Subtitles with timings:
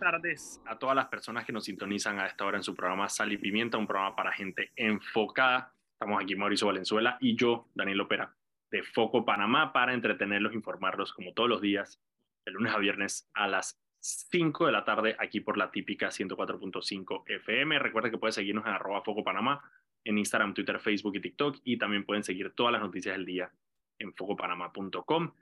[0.00, 3.32] tardes a todas las personas que nos sintonizan a esta hora en su programa Sal
[3.32, 5.72] y Pimienta, un programa para gente enfocada.
[5.92, 8.34] Estamos aquí Mauricio Valenzuela y yo, Daniel Opera,
[8.70, 12.02] de Foco Panamá, para entretenerlos, informarlos como todos los días,
[12.46, 17.24] de lunes a viernes a las 5 de la tarde, aquí por la típica 104.5
[17.26, 17.78] FM.
[17.78, 19.62] Recuerda que puedes seguirnos en arroba Foco Panamá,
[20.02, 23.52] en Instagram, Twitter, Facebook y TikTok, y también pueden seguir todas las noticias del día
[23.98, 25.32] en focopanamá.com.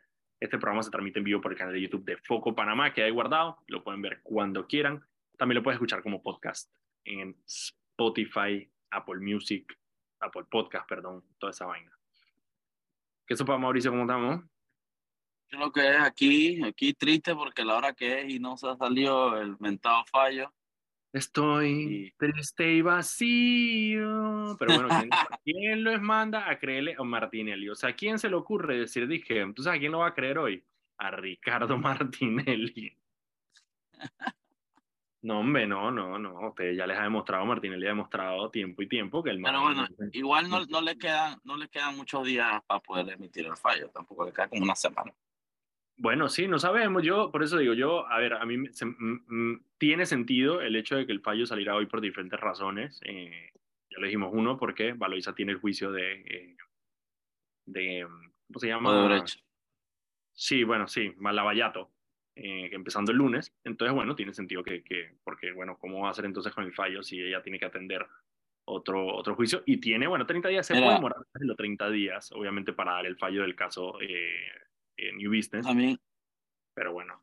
[0.41, 3.03] Este programa se transmite en vivo por el canal de YouTube de Foco Panamá, que
[3.03, 3.59] hay guardado.
[3.67, 5.05] Lo pueden ver cuando quieran.
[5.37, 6.73] También lo puedes escuchar como podcast
[7.05, 9.77] en Spotify, Apple Music,
[10.21, 11.91] Apple Podcast, perdón, toda esa vaina.
[13.27, 13.91] ¿Qué sopa, Mauricio?
[13.91, 14.45] ¿Cómo estamos?
[15.51, 18.69] Yo lo que es aquí, aquí triste porque la hora que es y no se
[18.69, 20.53] ha salido el mentado fallo.
[21.13, 24.57] Estoy triste y vacío.
[24.59, 25.11] Pero bueno, ¿quién,
[25.45, 27.69] ¿quién los manda a creerle a Martinelli?
[27.71, 30.39] O sea, ¿quién se le ocurre decir, dije, entonces a quién lo va a creer
[30.39, 30.65] hoy?
[30.99, 32.95] A Ricardo Martinelli.
[35.23, 36.49] No, hombre, no, no, no.
[36.49, 39.87] Usted ya les ha demostrado, Martinelli ha demostrado tiempo y tiempo que el Pero bueno,
[40.13, 43.89] igual no, no, le quedan, no le quedan muchos días para poder emitir el fallo.
[43.91, 45.13] Tampoco le queda como una semana.
[45.99, 47.03] Bueno, sí, no sabemos.
[47.03, 48.87] Yo, por eso digo, yo, a ver, a mí se,
[49.79, 53.01] tiene sentido el hecho de que el fallo saliera hoy por diferentes razones.
[53.05, 53.51] Eh,
[53.91, 56.57] ya le dijimos uno, porque Valoisa tiene el juicio de, eh,
[57.67, 58.07] de
[58.47, 59.25] ¿cómo se llama?
[60.33, 61.91] Sí, bueno, sí, Malavallato,
[62.37, 63.53] eh, empezando el lunes.
[63.65, 66.73] Entonces, bueno, tiene sentido que, que, porque, bueno, ¿cómo va a hacer entonces con el
[66.73, 68.07] fallo si ella tiene que atender
[68.67, 69.65] otro, otro juicio?
[69.67, 73.17] Y tiene, bueno, 30 días, se puede demorar los 30 días, obviamente, para dar el
[73.17, 74.47] fallo del caso eh,
[75.17, 75.67] New Business.
[75.67, 75.99] A mí,
[76.75, 77.23] pero bueno.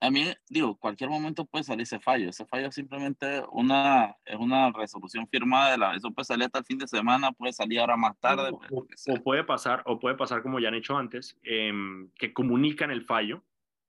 [0.00, 2.30] A mí, digo, cualquier momento puede salir ese fallo.
[2.30, 5.94] Ese fallo es simplemente una, es una resolución firmada de la.
[5.96, 8.50] Eso puede salir hasta el fin de semana, puede salir ahora más tarde.
[8.50, 11.72] O, o, o puede pasar, o puede pasar como ya han hecho antes, eh,
[12.14, 13.44] que comunican el fallo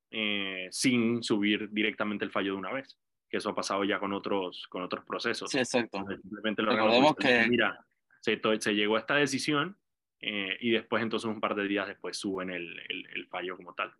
[0.10, 2.98] eh, sin subir directamente el fallo de una vez.
[3.30, 5.52] Que eso ha pasado ya con otros, con otros procesos.
[5.52, 6.00] Sí, exacto.
[6.00, 7.46] Entonces, simplemente lo Recordemos que.
[7.48, 7.86] Mira,
[8.22, 9.78] se, se llegó a esta decisión
[10.22, 13.74] eh, y después, entonces, un par de días después suben el, el, el fallo como
[13.74, 13.94] tal.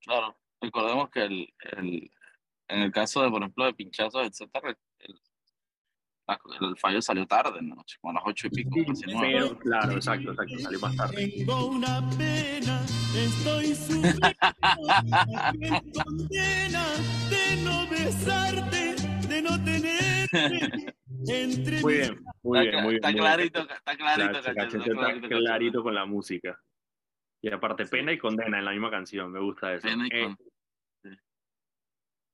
[0.00, 2.10] Claro, recordemos que el, el,
[2.68, 5.20] en el caso de, por ejemplo, de pinchazos, etcétera, el,
[6.60, 7.84] el fallo salió tarde, ¿no?
[8.00, 8.94] Como a las ocho y pico.
[8.94, 11.32] Sí, pero, claro, exacto, exacto, salió más tarde.
[11.36, 12.84] Tengo una pena,
[13.14, 14.20] estoy sufriendo,
[16.04, 16.86] condena
[17.30, 18.94] de no besarte,
[19.28, 20.94] de no tenerte.
[21.24, 22.94] Muy bien, muy Está, bien, muy bien.
[22.96, 23.76] está muy clarito, bien.
[23.76, 25.44] está clarito, Claro, cachete, Cachete está está clarito, cachete.
[25.44, 26.60] clarito con la música.
[27.42, 29.86] Y aparte, pena y condena en la misma canción, me gusta eso.
[29.88, 30.38] Pena y Eh, con-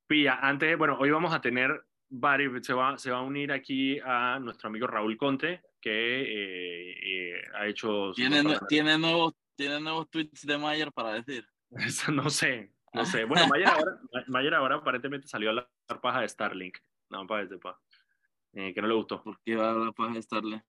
[0.07, 3.99] Pilla, antes, bueno, hoy vamos a tener varios, se va, se va a unir aquí
[4.03, 6.95] a nuestro amigo Raúl Conte, que eh,
[7.37, 8.13] eh, ha hecho...
[8.15, 11.47] Tiene, tiene, nuevos, tiene nuevos tweets de Mayer para decir.
[11.73, 13.25] Eso no sé, no sé.
[13.25, 13.99] Bueno, Mayer ahora,
[14.29, 15.69] Mayer ahora aparentemente salió a la
[16.01, 16.79] paja de Starlink.
[17.11, 17.79] No, para que sepa.
[18.59, 19.23] Eh, que no le gustó.
[19.23, 20.65] ¿Por qué va a hablar para estarle?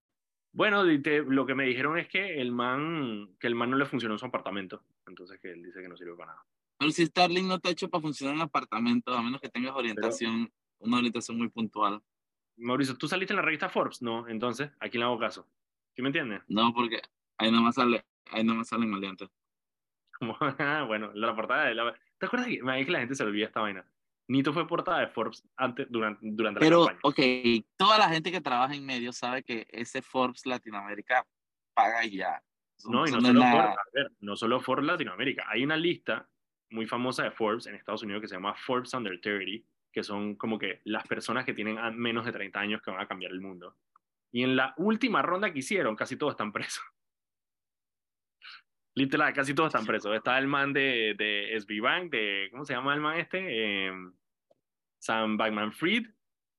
[0.51, 3.85] Bueno, te- lo que me dijeron es que el man, que el man no le
[3.85, 4.83] funcionó en su apartamento.
[5.07, 6.45] Entonces que él dice que no sirve para nada.
[6.77, 10.51] Pero si Starlink no está hecho para funcionar en apartamento, a menos que tengas orientación,
[10.77, 11.99] una orientación muy puntual.
[12.57, 14.03] Mauricio, ¿tú saliste en la revista Forbes?
[14.03, 15.47] No, entonces, ¿a quién le hago caso?
[15.95, 16.43] ¿Sí me entiendes?
[16.47, 17.01] No, porque
[17.39, 19.29] ahí nada más sale, ahí nada más salen maleantes.
[20.59, 21.99] Ah, bueno, la portada de la...
[22.19, 23.83] ¿Te acuerdas que, me que la gente se olvida esta vaina?
[24.29, 26.99] Nito fue portada de Forbes antes, durante, durante Pero, la campaña.
[27.03, 31.25] ok, toda la gente que trabaja en medios sabe que ese Forbes Latinoamérica
[31.73, 32.41] paga ya.
[32.77, 33.41] Eso- No, y no solo.
[33.41, 35.45] Forbes, ver, no solo Forbes Latinoamérica.
[35.49, 36.29] Hay una lista
[36.69, 40.35] muy famosa de Forbes en Estados Unidos que se llama Forbes Under 30, que son
[40.35, 43.41] como que las personas que tienen menos de 30 años que van a cambiar el
[43.41, 43.75] mundo.
[44.31, 46.83] Y en la última ronda que hicieron, casi todos están presos.
[48.95, 50.15] Literal, casi todos están presos.
[50.15, 53.39] Está el man de, de SB Bank, de, ¿cómo se llama el man este?
[53.87, 53.91] Eh,
[54.99, 56.07] Sam Bankman Fried,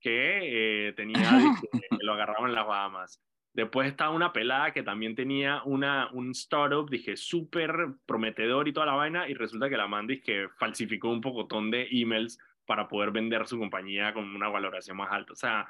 [0.01, 1.21] que eh, tenía,
[1.73, 3.23] que lo agarraban en las Bahamas.
[3.53, 7.73] Después está una pelada que también tenía una, un startup, dije, súper
[8.07, 11.89] prometedor y toda la vaina, y resulta que la man que falsificó un pocotón de
[11.91, 15.33] emails para poder vender su compañía con una valoración más alta.
[15.33, 15.69] O sea,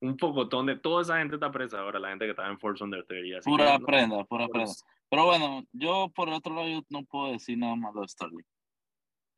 [0.00, 2.80] un pocotón de toda esa gente está presa ahora, la gente que estaba en Forbes
[2.80, 3.38] Under 30.
[3.38, 4.64] Así Pura que, no, prenda, pura prenda.
[4.66, 8.46] pues, Pero bueno, yo por otro lado yo no puedo decir nada malo de Starlink.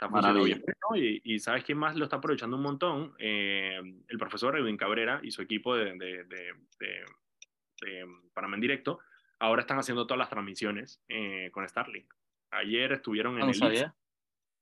[0.05, 0.45] Está funcionando.
[0.91, 0.97] ¿no?
[0.97, 3.15] Y, y ¿sabes quién más lo está aprovechando un montón?
[3.19, 7.05] Eh, el profesor Edwin Cabrera y su equipo de, de, de, de,
[7.81, 8.99] de Panamá en directo,
[9.39, 12.13] ahora están haciendo todas las transmisiones eh, con Starlink.
[12.51, 13.93] Ayer estuvieron en No, no el ITSE,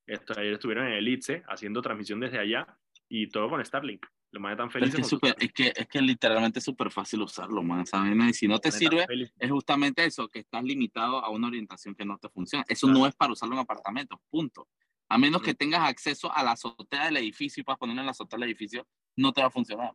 [0.07, 2.67] esto, ayer estuvieron en el ITSE haciendo transmisión desde allá
[3.09, 4.07] y todo con Starlink.
[4.33, 5.43] Los más es que, con su súper- Starlink.
[5.43, 7.85] es, que, es que literalmente es súper fácil usarlo, man.
[8.29, 9.05] Y si no te sirve,
[9.37, 12.65] es justamente eso, que estás limitado a una orientación que no te funciona.
[12.69, 13.01] Eso Claro.
[13.01, 14.69] no es para usarlo en apartamentos, punto.
[15.11, 18.13] A menos que tengas acceso a la azotea del edificio y puedas ponerlo en la
[18.13, 18.87] azotea del edificio,
[19.17, 19.93] no te va a funcionar.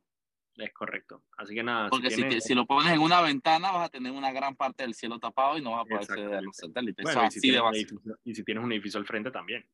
[0.57, 1.23] Es correcto.
[1.37, 1.89] Así que nada.
[1.89, 4.55] Porque si, tienes- te- si lo pones en una ventana, vas a tener una gran
[4.55, 7.03] parte del cielo tapado y no vas a poder acceder a los satélites.
[7.03, 7.95] bueno, Eso y, si así de tienes un básico.
[7.95, 9.67] edificio, y si tienes un edificio al frente también.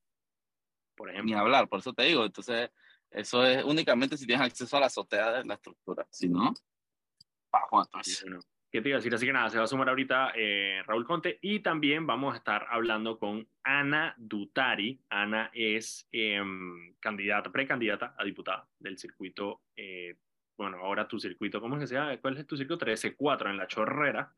[0.96, 1.38] Por Ni ejemplo.
[1.40, 2.26] hablar, por eso te digo.
[2.26, 2.72] Entonces,
[3.12, 6.08] eso es únicamente si tienes acceso a la azotea de la estructura.
[6.12, 6.54] Si no,
[7.52, 8.26] bajo eso.
[8.26, 8.40] bueno,
[8.72, 9.14] ¿Qué te iba a decir?
[9.14, 12.38] Así que nada, se va a sumar ahorita eh, Raúl Conte y también vamos a
[12.38, 15.02] estar hablando con Ana Dutari.
[15.10, 20.16] Ana es em, candidata, precandidata a diputada del circuito, eh,
[20.58, 22.16] bueno, ahora tu circuito, ¿cómo es que se llama?
[22.18, 22.86] ¿Cuál es tu circuito?
[22.86, 24.34] 13-4 en La Chorrera.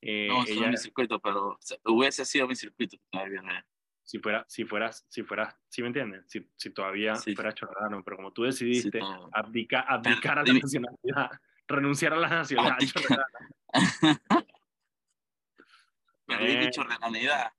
[0.00, 2.96] Eh, No, ella, es mi circuito, pero se- hubiese sido mi circuito.
[3.12, 3.64] Viene.
[4.02, 6.24] si fuera, si fueras, si fueras, ¿sí me entiendes?
[6.26, 7.32] Si, si todavía Sí.
[7.36, 9.28] fuera chorrerano, pero como tú Sí, decidiste todo.
[9.32, 9.84] abdica-
[10.34, 11.30] abdicar a la nacionalidad,
[11.70, 13.26] renunciar a la nacionalidad chorrerana,
[16.26, 16.70] Perdí mi Bueno.
[16.70, 17.52] chorrenanidad.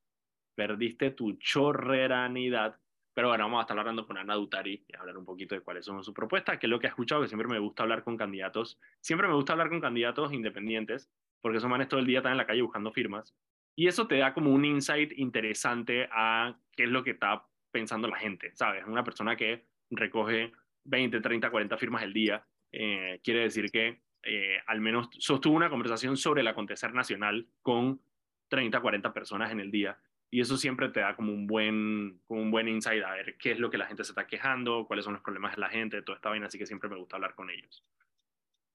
[0.54, 2.78] perdiste tu chorreranidad.
[3.14, 5.84] Pero bueno, vamos a estar hablando con Ana Dutari y hablar un poquito de cuáles
[5.84, 8.16] son sus propuestas, que es lo que he escuchado, que siempre me gusta hablar con
[8.16, 8.78] candidatos.
[9.00, 11.10] Siempre me gusta hablar con candidatos independientes,
[11.40, 13.34] porque esos manes todo el día están en la calle buscando firmas.
[13.76, 18.08] Y eso te da como un insight interesante a qué es lo que está pensando
[18.08, 18.84] la gente, ¿sabes?
[18.86, 20.52] Una persona que recoge
[20.84, 25.70] 20, 30, 40 firmas el día, eh, quiere decir que eh, al menos sostuvo una
[25.70, 28.00] conversación sobre el acontecer nacional con
[28.48, 29.98] 30, 40 personas en el día.
[30.30, 33.52] Y eso siempre te da como un buen, como un buen insight a ver qué
[33.52, 36.00] es lo que la gente se está quejando, cuáles son los problemas de la gente,
[36.02, 37.84] toda esta vaina, así que siempre me gusta hablar con ellos.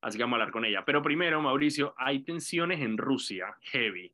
[0.01, 0.85] Así que vamos a hablar con ella.
[0.85, 4.13] Pero primero, Mauricio, hay tensiones en Rusia, heavy.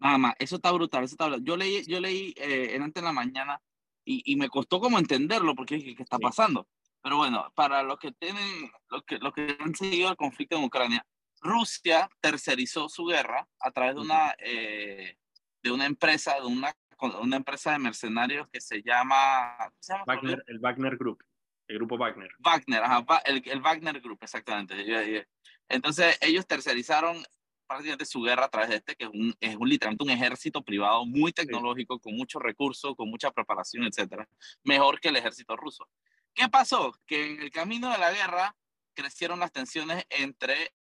[0.00, 1.44] Más, eso está brutal, eso está brutal.
[1.44, 3.60] Yo leí, yo leí eh, en antes en la mañana
[4.04, 6.22] y, y me costó como entenderlo porque dije, ¿qué está Sí.
[6.22, 6.68] pasando?
[7.04, 10.64] Pero bueno, para los que tienen, los que, los que han seguido el conflicto en
[10.64, 11.06] Ucrania,
[11.42, 15.18] Rusia tercerizó su guerra a través de una, eh,
[15.62, 16.74] de una empresa, de una,
[17.20, 20.04] una empresa de mercenarios que se llama, ¿cómo se llama?
[20.06, 21.22] Wagner, el Wagner Group,
[21.68, 22.30] el grupo Wagner.
[22.38, 25.26] Wagner, ajá, el, el Wagner Group, exactamente.
[25.68, 27.22] Entonces, ellos tercerizaron
[27.66, 30.62] prácticamente su guerra a través de este, que es un, es un literalmente un ejército
[30.62, 34.26] privado muy tecnológico, con muchos recursos, con mucha preparación, etcétera.
[34.62, 35.86] Mejor que el ejército ruso.
[36.34, 36.92] ¿Qué pasó?
[37.06, 38.56] Que en el camino de la guerra
[38.94, 40.74] crecieron las tensiones entre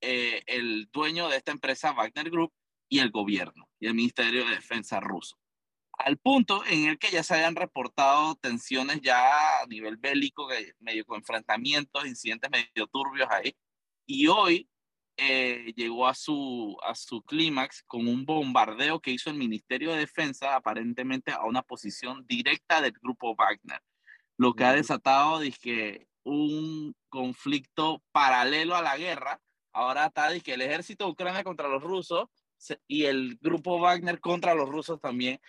[0.00, 2.52] eh, el dueño de esta empresa, Wagner Group,
[2.88, 5.36] y el gobierno y el Ministerio de Defensa ruso.
[5.98, 10.48] Al punto en el que ya se habían reportado tensiones ya a nivel bélico,
[10.80, 13.56] medio con enfrentamientos, incidentes medio turbios ahí.
[14.06, 14.68] Y hoy
[15.16, 20.00] eh, llegó a su, a su clímax con un bombardeo que hizo el Ministerio de
[20.00, 23.80] Defensa aparentemente a una posición directa del grupo Wagner,
[24.36, 29.40] lo que ha desatado dizque, un conflicto paralelo a la guerra.
[29.72, 32.28] Ahora está dizque, el ejército de Ucrania contra los rusos
[32.88, 35.40] y el grupo Wagner contra los rusos también.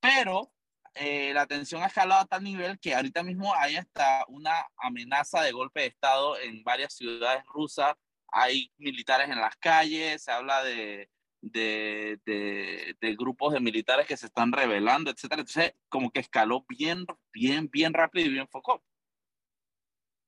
[0.00, 0.52] Pero
[0.94, 5.42] eh, la tensión ha escalado a tal nivel que ahorita mismo hay hasta una amenaza
[5.42, 7.94] de golpe de Estado en varias ciudades rusas.
[8.28, 11.10] Hay militares en las calles, se habla de,
[11.42, 15.40] de, de, de grupos de militares que se están rebelando, etcétera.
[15.40, 18.82] Entonces, como que escaló bien, bien, bien rápido y bien foco.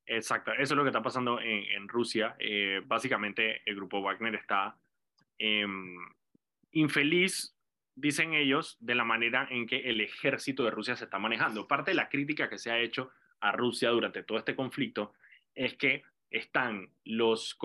[0.06, 2.36] Exacto, eso es lo que está pasando en, en Rusia.
[2.38, 4.76] Eh, básicamente, el grupo Wagner está
[5.38, 5.96] em,
[6.72, 7.56] infeliz,
[7.94, 11.66] dicen ellos, de la manera en que el ejército de Rusia se está manejando.
[11.66, 15.14] Parte de la crítica que se ha hecho a Rusia durante todo este conflicto
[15.54, 16.02] es que
[16.34, 17.56] están los,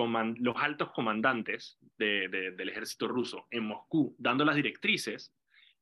[0.56, 5.34] altos comandantes de- de- del ejército ruso en Moscú dando las directrices,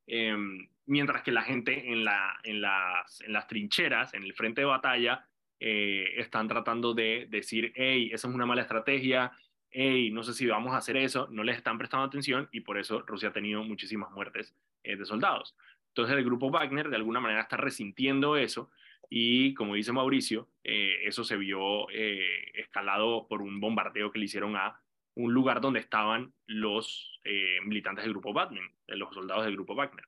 [0.08, 5.28] em, mientras que la gente en las trincheras, en el frente de batalla,
[5.60, 9.32] eh, están tratando de decir, hey, esa es una mala estrategia,
[9.70, 12.78] hey, no sé si vamos a hacer eso, no les están prestando atención y por
[12.78, 15.56] eso Rusia ha tenido muchísimas muertes eh, de soldados.
[15.90, 18.70] Entonces el grupo Wagner de alguna manera está resintiendo eso
[19.10, 24.26] y como dice Mauricio, eh, eso se vio eh, escalado por un bombardeo que le
[24.26, 24.82] hicieron a
[25.16, 29.76] un lugar donde estaban los eh, militantes del grupo Wagner, eh, los soldados del grupo
[29.76, 30.06] Wagner.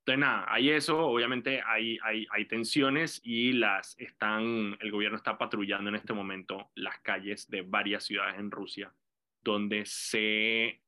[0.00, 5.38] Entonces, nada, hay eso, obviamente hay, hay, hay tensiones y las están, el gobierno está
[5.38, 8.92] patrullando en este momento las calles de varias ciudades en Rusia,
[9.42, 10.80] donde se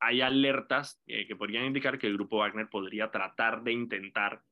[0.00, 4.42] hay alertas que podrían indicar que el grupo Wagner podría tratar de intentar,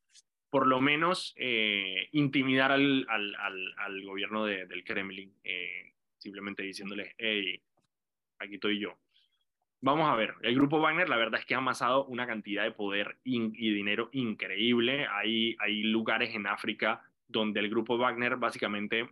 [0.50, 6.62] por lo menos, eh, intimidar al, al, al, al gobierno de, del Kremlin, eh, simplemente
[6.62, 7.60] diciéndoles, hey,
[8.38, 8.96] aquí estoy yo.
[9.82, 12.70] Vamos a ver, el grupo Wagner la verdad es que ha amasado una cantidad de
[12.72, 15.06] poder y dinero increíble.
[15.06, 19.10] Hay, hay lugares en África donde el grupo Wagner básicamente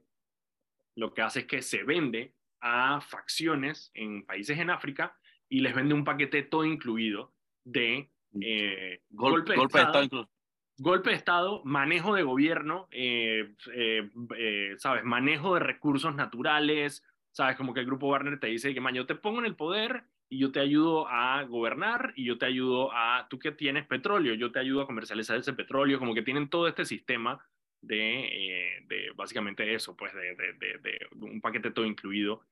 [0.97, 5.17] lo que hace es que se vende a facciones en países en África
[5.49, 8.09] y les vende un paquete todo incluido de
[8.41, 10.31] eh, Gol- golpe, de golpe de Estado, Estado.
[10.79, 15.05] Golpe de Estado, manejo de gobierno, eh, eh, eh, ¿sabes?
[15.05, 17.57] Manejo de recursos naturales, ¿sabes?
[17.57, 20.05] Como que el grupo Warner te dice que, man, yo te pongo en el poder
[20.29, 24.35] y yo te ayudo a gobernar y yo te ayudo a, tú que tienes petróleo,
[24.35, 27.45] yo te ayudo a comercializar ese petróleo, como que tienen todo este sistema
[27.81, 32.43] de, de básicamente eso, pues de, de, de, un paquete todo incluido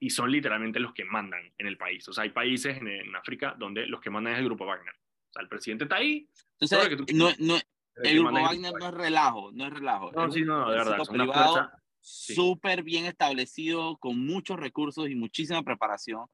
[0.00, 2.08] y son literalmente los que mandan en el país.
[2.08, 4.94] O sea, hay países en, en África donde los que mandan es el grupo Wagner.
[5.30, 6.28] O sea, el presidente está ahí.
[6.58, 7.58] Entonces, no, no,
[8.02, 10.12] el grupo Wagner no es relajo, no es relajo.
[10.12, 11.00] No, sí, no, de verdad.
[11.00, 11.70] Es privado
[12.00, 16.26] súper bien establecido, con muchos recursos y muchísima preparación,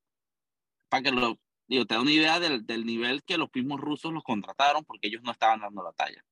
[0.89, 4.13] para que lo, digo, te da una idea del, del nivel que los mismos rusos
[4.13, 6.25] los contrataron porque ellos no estaban dando la talla.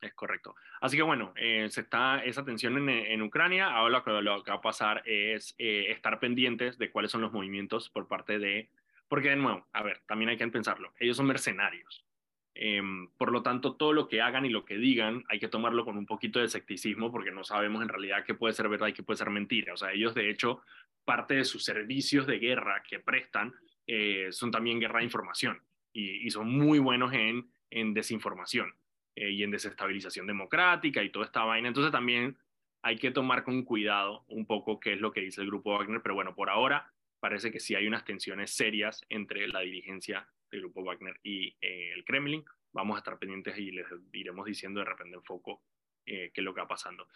[0.00, 0.56] Es correcto.
[0.80, 3.68] Así que bueno, eh, se está esa tensión en, en Ucrania.
[3.70, 7.20] Ahora lo que, lo que, va a pasar es eh, estar pendientes de cuáles son
[7.20, 8.68] los movimientos por parte de...
[9.06, 10.92] Porque de nuevo, a ver, también hay que pensarlo.
[10.98, 12.04] Ellos son mercenarios.
[12.54, 12.82] Eh,
[13.16, 15.96] por lo tanto, todo lo que hagan y lo que digan hay que tomarlo con
[15.96, 19.02] un poquito de escepticismo porque no sabemos en realidad qué puede ser verdad y qué
[19.02, 19.72] puede ser mentira.
[19.72, 20.62] O sea, ellos de hecho,
[21.04, 23.54] parte de sus servicios de guerra que prestan
[23.86, 25.60] eh, son también guerra de información
[25.92, 28.74] y, son muy buenos en, en desinformación
[29.16, 31.68] eh, y en desestabilización democrática y toda esta vaina.
[31.68, 32.36] Entonces también
[32.82, 36.02] hay que tomar con cuidado un poco qué es lo que dice el grupo Wagner,
[36.02, 40.60] pero bueno, por ahora parece que sí hay unas tensiones serias entre la dirigencia del
[40.60, 42.44] grupo Wagner y eh, el Kremlin.
[42.72, 45.62] Vamos a estar pendientes y les iremos diciendo de repente en foco
[46.06, 47.08] eh, qué es lo que va pasando.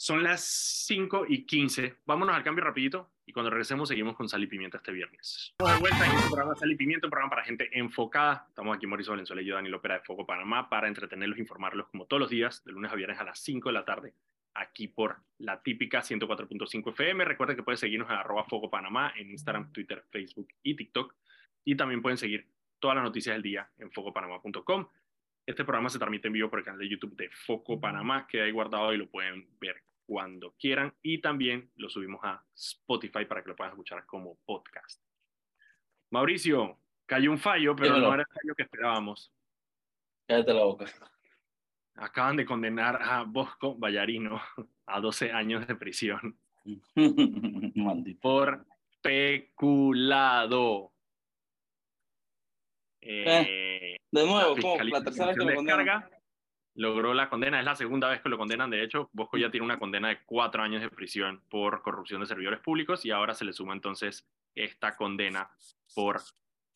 [0.00, 0.44] Son las
[0.86, 1.96] 5 y 15.
[2.06, 5.48] Vámonos al cambio rapidito y cuando regresemos seguimos con Sal y Pimienta este viernes.
[5.50, 8.46] Estamos de vuelta en este programa Sal y Pimienta, un programa para gente enfocada.
[8.48, 12.06] Estamos aquí Mauricio Valenzuela y yo, Daniel Opera de Foco Panamá, para entretenerlos informarlos como
[12.06, 14.14] todos los días, de lunes a viernes a las 5 de la tarde,
[14.54, 17.24] aquí por la típica 104.5 FM.
[17.24, 21.12] Recuerden que pueden seguirnos en arroba Foco Panamá en Instagram, Twitter, Facebook y TikTok.
[21.68, 22.48] Y también pueden seguir
[22.78, 24.88] todas las noticias del día en focopanamá.com.
[25.44, 28.40] Este programa se transmite en vivo por el canal de YouTube de Foco Panamá, que
[28.40, 30.94] ahí guardado y lo pueden ver cuando quieran.
[31.02, 35.02] Y también lo subimos a Spotify para que lo puedan escuchar como podcast.
[36.08, 38.06] Mauricio, cayó un fallo, pero Dímelo.
[38.08, 39.30] no era el fallo que esperábamos.
[40.26, 40.86] Cállate la boca.
[41.96, 44.40] Acaban de condenar a Bosco Ballarino
[44.86, 46.38] a 12 años de prisión
[48.22, 48.64] por
[49.02, 50.94] peculado.
[53.00, 56.04] Eh, de nuevo, la, la tercera vez que lo condenan.
[56.74, 58.70] Logró la condena, es la segunda vez que lo condenan.
[58.70, 62.26] De hecho, Bosco ya tiene una condena de cuatro años de prisión por corrupción de
[62.26, 65.50] servidores públicos y ahora se le suma entonces esta condena
[65.94, 66.20] por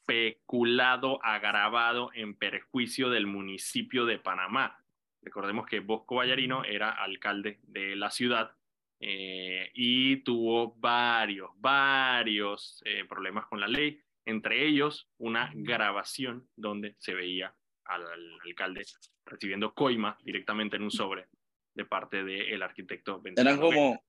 [0.04, 4.84] peculado agravado en perjuicio del municipio de Panamá.
[5.22, 8.56] Recordemos que Bosco Vallarino era alcalde de la ciudad
[8.98, 16.94] eh, y tuvo varios, varios eh, problemas con la ley entre ellos una grabación donde
[16.98, 18.84] se veía al, al alcalde
[19.26, 21.28] recibiendo coima directamente en un sobre
[21.74, 23.20] de parte del de arquitecto.
[23.36, 24.02] Eran como,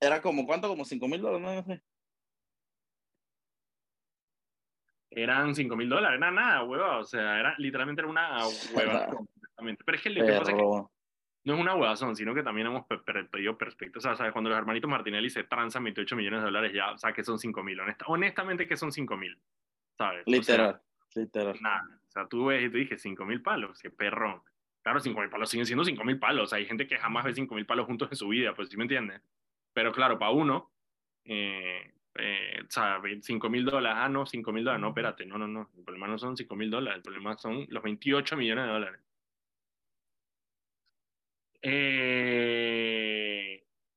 [0.00, 0.68] era como, ¿cuánto?
[0.68, 1.82] Como 5 mil dólares, no sé.
[5.10, 9.08] Eran 5 mil dólares, era nada, hueva, o sea, era, literalmente era una hueva.
[9.84, 10.97] Pero es que, el, que pasa es que
[11.44, 12.86] no es una huevazón, sino que también hemos
[13.30, 14.04] pedido perspectivas.
[14.06, 17.12] O sea, cuando los hermanitos Martinelli se transan 28 millones de dólares, ya, o sea,
[17.12, 17.80] que son 5 mil.
[17.80, 19.38] Honesta, honestamente, que son 5 mil,
[19.96, 20.24] ¿sabes?
[20.26, 21.56] Literal, o sea, literal.
[21.60, 24.42] Nada, o sea, tú ves y tú dije 5 mil palos, qué perrón.
[24.82, 26.52] Claro, 5 mil palos siguen siendo 5 mil palos.
[26.52, 28.84] Hay gente que jamás ve 5 mil palos juntos en su vida, pues sí me
[28.84, 29.22] entiendes.
[29.72, 30.70] Pero claro, para uno,
[31.24, 35.38] eh, eh, o sea, 5 mil dólares, ah, no, 5 mil dólares, no, espérate, no,
[35.38, 35.70] no, no.
[35.76, 39.00] El problema no son 5 mil dólares, el problema son los 28 millones de dólares.
[41.62, 43.48] Eh,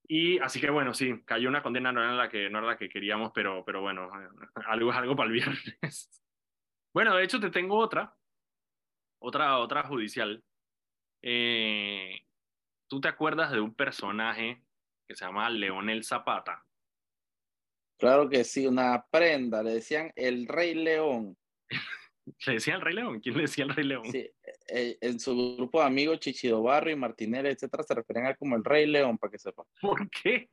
[0.07, 2.77] y así que bueno, sí, cayó una condena, no era la que, no era la
[2.77, 4.09] que queríamos, pero, pero bueno,
[4.67, 6.09] algo es algo para el viernes.
[6.93, 8.13] Bueno, de hecho te tengo otra,
[9.21, 10.43] otra, otra judicial.
[11.21, 12.25] Eh,
[12.89, 14.61] ¿Tú te acuerdas de un personaje
[15.07, 16.65] que se llama Leonel Zapata?
[17.97, 21.37] Claro que sí, una prenda, le decían el Rey León.
[22.25, 23.19] ¿Le decía el Rey León?
[23.19, 24.05] ¿Quién le decía el Rey León?
[24.11, 24.29] Sí,
[24.67, 28.55] eh, en su grupo de amigos, Chichido Barrio y Martinelli, etcétera, se refieren a como
[28.55, 29.63] el Rey León, para que sepa.
[29.81, 30.49] ¿Por qué?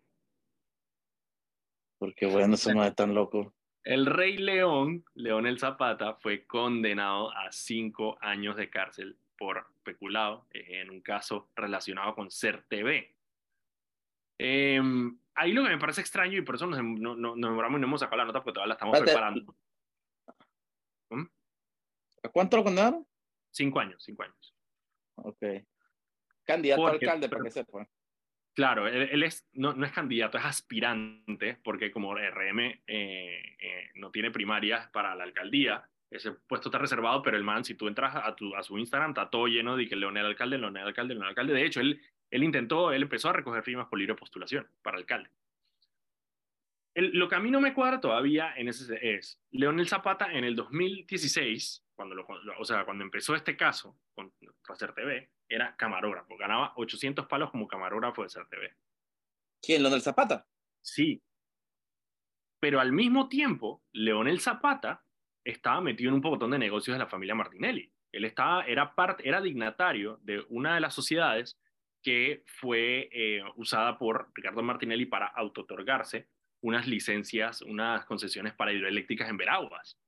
[1.99, 3.53] Porque bueno, no es tan loco.
[3.85, 10.47] El Rey León, León el Zapata, fue condenado a cinco años de cárcel por peculado
[10.51, 13.15] en un caso relacionado con CERTV.
[14.41, 14.81] Eh,
[15.35, 17.81] ahí lo que me parece extraño y por eso nos, no, no, nos demoramos y
[17.81, 19.55] no hemos sacado la nota porque todavía la estamos preparando.
[22.29, 23.07] ¿A cuánto lo condenaron?
[23.51, 24.55] Cinco años, cinco años.
[25.17, 25.43] Ok.
[26.45, 27.89] Candidato a alcalde, para que sepa.
[28.55, 33.91] Claro, él, él es, no, no es candidato, es aspirante, porque como RM eh, eh,
[33.95, 37.87] no tiene primarias para la alcaldía, ese puesto está reservado, pero el man, si tú
[37.87, 41.15] entras a, tu, a su Instagram, está todo lleno de que Leonel Alcalde, Leonel Alcalde,
[41.15, 41.53] Leonel Alcalde.
[41.55, 45.31] De hecho, él, él intentó, él empezó a recoger firmas por libre postulación para alcalde.
[46.95, 50.45] El- lo que a mí no me cuadra todavía en ese es, Leonel Zapata en
[50.45, 52.25] el 2016, cuando lo,
[52.61, 54.33] o sea, cuando empezó este caso con
[54.69, 58.73] Hacer TV, era camarógrafo, ganaba 800 palos como camarógrafo de TV.
[59.61, 59.83] ¿Quién?
[59.83, 60.47] ¿Lo del Zapata?
[60.81, 61.21] Sí.
[62.61, 65.05] Pero al mismo tiempo, Leonel Zapata
[65.45, 67.93] estaba metido en un pocotón de negocios de la familia Martinelli.
[68.13, 71.59] Él estaba, era, parte, era dignatario de una de las sociedades
[72.01, 76.29] que fue eh, usada por Ricardo Martinelli para autotorgarse
[76.61, 79.99] unas licencias, unas concesiones para hidroeléctricas en Veraguas.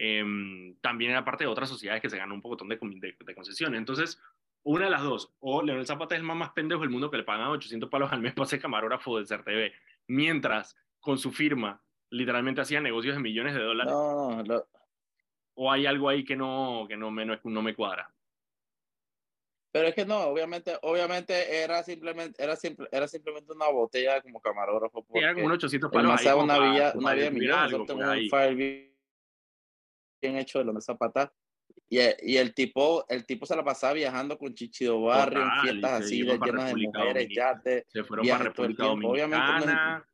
[0.00, 3.34] Em, también era parte de otras sociedades que se ganó un pocotón de, de, de
[3.34, 3.78] concesiones.
[3.78, 4.20] Entonces,
[4.62, 7.16] una de las dos, o Leonel Zapata es el más, más pendejo del mundo que
[7.16, 9.72] le pagan 800 palos al mes para ser camarógrafo de CERTV,
[10.06, 14.64] mientras con su firma literalmente hacía negocios de millones de dólares, No, no,
[15.54, 18.14] o hay algo ahí que no, que no, me, no, no me cuadra.
[19.72, 24.40] pero es que no, obviamente, obviamente era simplemente, era simple, era simplemente una botella como
[24.40, 25.04] camarógrafo.
[25.14, 28.10] Era como unos 800 el palos ahí una como una villa de distribuir millones, algo,
[28.10, 28.24] ahí.
[28.24, 28.97] un
[30.20, 31.32] bien, hecho de de Zapata.
[31.90, 35.58] Y, y el tipo, el tipo se la pasaba viajando con Chichido Barrio en Total,
[35.64, 37.84] y fiestas así de llenas de mujeres, yates.
[37.88, 40.04] Se fueron para República no es- Dominicana,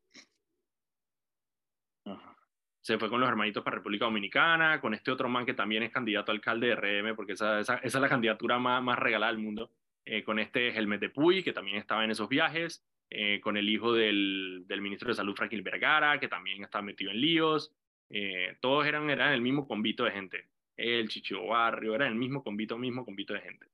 [2.81, 5.91] se fue con los hermanitos para República Dominicana, con este otro man que también es
[5.91, 9.33] candidato a alcalde de RM, porque esa, esa, esa es la candidatura más, más regalada
[9.33, 9.71] del mundo,
[10.05, 13.71] eh, con este Helmet de Puy, que también estaba en esos viajes, eh, con el
[13.71, 17.73] hijo del, del ministro de Salud, Franklin Vergara, que también estaba metido en líos,
[18.11, 22.43] eh, todos eran, eran el mismo convito de gente, el Chicho Barrio, era el mismo
[22.43, 23.67] convito, mismo convito de gente.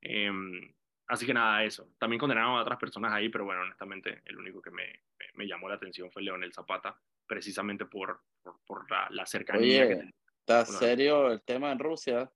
[0.00, 0.72] Em,
[1.06, 1.88] así que nada, eso.
[1.98, 4.84] También condenaron a otras personas ahí, pero bueno, honestamente, el único que me,
[5.18, 9.82] me, me llamó la atención fue Leonel Zapata, precisamente por, por, por la, la cercanía
[9.84, 9.88] Oye.
[9.88, 10.10] que.
[10.40, 10.78] Está Bueno.
[10.78, 12.30] serio el tema en Rusia.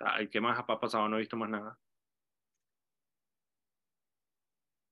[0.00, 1.08] Ay, ¿Qué más ha pasado?
[1.08, 1.78] No he visto más nada.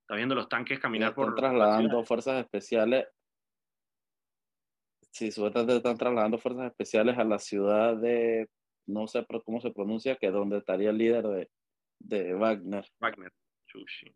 [0.02, 1.34] Está viendo los tanques caminar están por.
[1.34, 3.06] trasladando fuerzas especiales.
[5.10, 8.48] Sí, supuestamente están trasladando fuerzas especiales a la ciudad de,
[8.86, 11.50] no sé cómo se pronuncia, que es donde estaría el líder de,
[11.98, 12.86] de Wagner.
[13.00, 13.32] Wagner.
[13.66, 14.14] Chushi.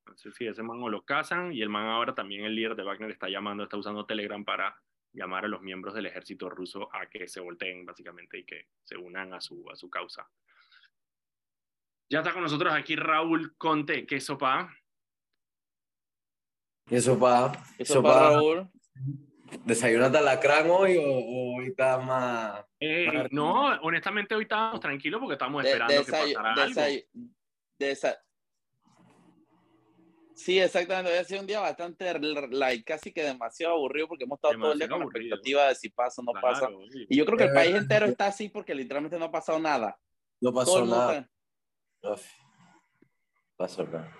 [0.00, 2.84] Entonces, sí, ese man o lo casan y el man ahora también, el líder de
[2.84, 4.76] Wagner, está llamando, está usando Telegram para
[5.12, 8.96] llamar a los miembros del ejército ruso a que se volteen, básicamente, y que se
[8.96, 10.28] unan a su, a su causa.
[12.10, 14.70] Ya está con nosotros aquí Raúl Conte, ¿qué sopa?
[16.90, 17.52] ¿Y eso pa?
[17.78, 18.70] Eso para Raúl.
[19.64, 22.64] ¿Desayunaste alacrán hoy o, o hoy está más...?
[22.80, 26.80] Eh, no, honestamente hoy estábamos tranquilos porque estábamos De- esperando que pasara algo.
[27.78, 28.18] desa-
[30.34, 31.12] Sí, exactamente.
[31.12, 34.72] Hoy ha sido un día bastante like, casi que demasiado aburrido porque hemos estado todo
[34.72, 36.68] el día con la expectativa de si pasa o no pasa.
[37.08, 39.60] Y yo creo que el Eh, país entero está así porque literalmente no ha pasado
[39.60, 39.96] nada.
[40.40, 41.28] No pasó nada.
[42.02, 42.20] está-.
[43.56, 44.12] Pasó nada.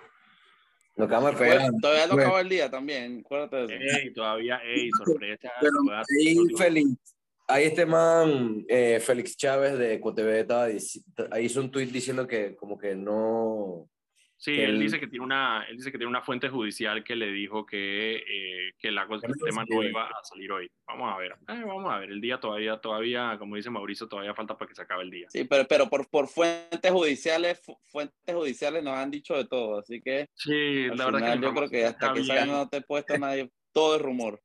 [0.97, 1.71] Lo que vamos a Bueno, esperar.
[1.81, 2.27] todavía no Bueno.
[2.27, 3.97] acaba el día también, acuérdate de eso.
[3.97, 5.51] Ey, todavía, ey, sorpresa.
[5.59, 6.57] Pero hacer ahí, algo.
[6.57, 7.15] Félix,
[7.47, 12.25] ahí este man, eh, Félix Chávez de Cotv, estaba dici- ahí hizo un tweet diciendo
[12.27, 13.89] que como que no...
[14.37, 17.27] Sí, él dice que tiene una, él dice que tiene una fuente judicial que le
[17.31, 20.69] dijo que, eh, que la, el tema sí, no iba a salir hoy.
[20.85, 21.31] Vamos a ver.
[21.47, 22.11] Eh, vamos a ver.
[22.11, 25.27] El día todavía, todavía, como dice Mauricio, todavía falta para que se acabe el día.
[25.29, 29.79] Sí, pero, pero por, por fuentes judiciales, fu- fuentes judiciales nos han dicho de todo,
[29.79, 32.77] así que Sí, la verdad final que yo creo que hasta que salga no te
[32.77, 34.41] he puesto nadie, todo es rumor.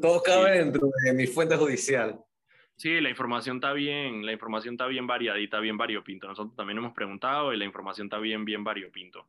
[0.00, 2.20] Todo cabe dentro de mi fuente judicial.
[2.76, 6.26] Sí, la información está bien, la información está bien variadita, bien variopinto.
[6.26, 9.26] Nosotros también hemos preguntado y la información está bien, bien variopinto.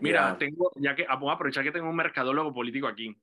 [0.00, 3.16] Mira, tengo, ya que vamos a aprovechar que tengo un mercadólogo político aquí,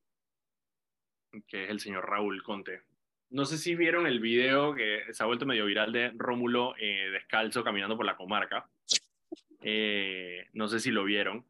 [1.48, 2.82] que es el señor Raúl Conte.
[3.30, 7.10] No sé si vieron el video que se ha vuelto medio viral de Rómulo eh,
[7.12, 8.68] descalzo caminando por la comarca.
[9.62, 11.44] Eh, no sé si lo vieron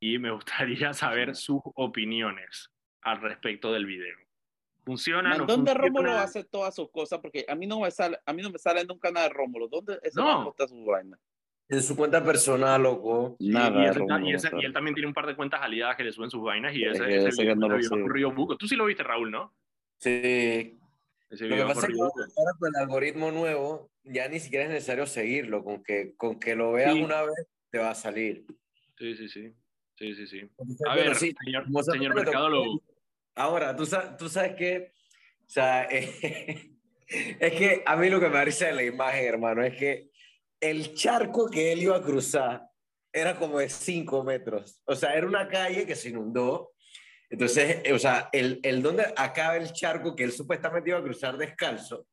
[0.00, 2.70] y me gustaría saber sus opiniones
[3.02, 4.16] al respecto del video.
[4.84, 5.28] ¿Funciona?
[5.30, 5.88] Man, no ¿Dónde funciona?
[5.88, 7.20] Rómulo hace todas sus cosas?
[7.20, 9.68] Porque a mí no me sale, a mí no me sale nunca nada de Rómulo.
[9.68, 10.24] ¿Dónde No.
[10.24, 11.20] man posta sus vainas?
[11.68, 13.36] En su cuenta personal, loco.
[13.38, 14.18] Nada y, de ese- Rómulo.
[14.18, 14.62] y me ese- sale.
[14.62, 16.84] y él también tiene un par de cuentas aliadas que le suben sus vainas y
[16.84, 17.76] Es ese, que ese no lo
[18.12, 18.56] video buco.
[18.56, 19.54] Tú sí lo viste, Raúl, ¿no?
[19.98, 20.78] Sí.
[21.30, 24.70] Ese Lo que pasa es que ahora con el algoritmo nuevo ya ni siquiera es
[24.70, 25.62] necesario seguirlo.
[25.62, 27.02] Con que, con que lo veas Sí.
[27.02, 28.44] una vez te va a salir.
[28.98, 29.52] Sí, sí, sí.
[29.94, 30.40] Sí, sí, sí.
[30.40, 32.82] A pero ver, sí, señor, señor de- mercadólogo.
[33.34, 34.92] Ahora, tú sabes, tú sabes que,
[35.46, 36.70] o sea, eh,
[37.08, 40.10] es que a mí lo que me parece de la imagen, hermano, es que
[40.60, 42.62] el charco que él iba a cruzar
[43.12, 44.80] era como de 5 metros.
[44.84, 46.72] O sea, era una calle que se inundó.
[47.28, 51.02] Entonces, eh, o sea, el, el donde acaba el charco que él supuestamente iba a
[51.02, 52.06] cruzar descalzo,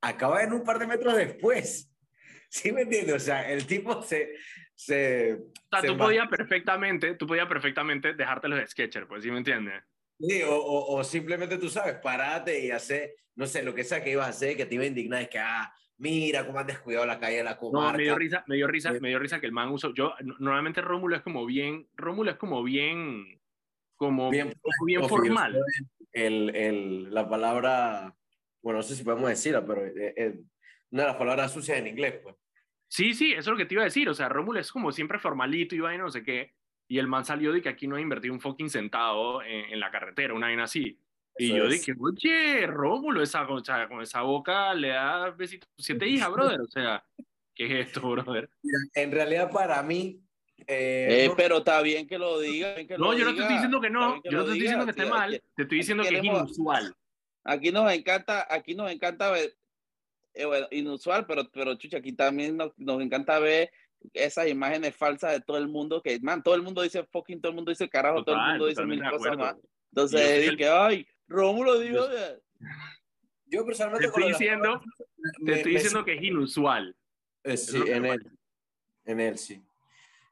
[0.00, 1.90] acaba en un par de metros después.
[2.48, 3.14] ¿Sí me entiendes?
[3.14, 4.34] O sea, el tipo se...
[4.74, 9.30] se O sea, se tú podías perfectamente, tú podías perfectamente dejártelos de sketcher, pues, ¿sí
[9.30, 9.82] me entiendes?
[10.28, 14.04] Sí, o, o, o simplemente tú sabes, parate y hacer, no sé, lo que sea
[14.04, 16.66] que ibas a hacer, que te iba a indignar, es que, ah, mira cómo han
[16.66, 17.96] descuidado la calle de la No, comarca.
[17.96, 19.00] me dio risa, me dio risa, Sí.
[19.00, 19.92] me dio risa que el man usó.
[19.94, 23.40] Yo, normalmente Rómulo es como bien, Rómulo es como bien,
[23.96, 24.54] como bien,
[24.86, 25.60] Bien, formal.
[26.12, 28.14] el, el, la palabra,
[28.62, 30.40] bueno, no sé si podemos decirla, pero eh, eh,
[30.90, 32.36] una de las palabras sucias en inglés, pues.
[32.88, 34.08] Sí, sí, eso es lo que te iba a decir.
[34.08, 36.52] O sea, Rómulo es como siempre formalito y vaina, no sé qué.
[36.88, 39.80] Y el man salió de que aquí no ha invertido un fucking centavo en, en
[39.80, 40.98] la carretera, una vaina así.
[41.38, 41.70] Y Eso yo es.
[41.72, 45.68] dije, oye, Rómulo, esa, o sea, con esa boca le da besitos.
[45.78, 46.60] Siete hijas, brother.
[46.60, 47.02] O sea,
[47.54, 48.50] ¿qué es esto, brother?
[48.94, 50.20] En realidad, para mí,
[50.66, 52.74] eh, Eh, no- pero está bien que lo diga.
[52.74, 54.10] que No, lo yo no te estoy diga, diciendo que no.
[54.20, 55.34] bien Yo no te estoy diga, diciendo que esté mal.
[55.34, 56.94] aquí- Te estoy diciendo que es inusual.
[57.44, 59.56] Aquí nos encanta, aquí nos encanta ver,
[60.34, 63.70] eh, bueno, inusual, pero, pero chucha, aquí también nos, nos encanta ver
[64.12, 67.50] esas imágenes falsas de todo el mundo, que, man, todo el mundo dice fucking, todo
[67.50, 69.56] el mundo dice carajo, todo el Total, mundo dice mil cosas más.
[69.90, 72.06] Entonces, dije ay, Rómulo dijo,
[73.46, 74.06] yo personalmente...
[74.06, 74.80] Te estoy diciendo,
[75.16, 76.96] te me- estoy me diciendo que es inusual.
[77.44, 78.30] Eh, es sí, que en él.
[79.04, 79.60] En él, sí.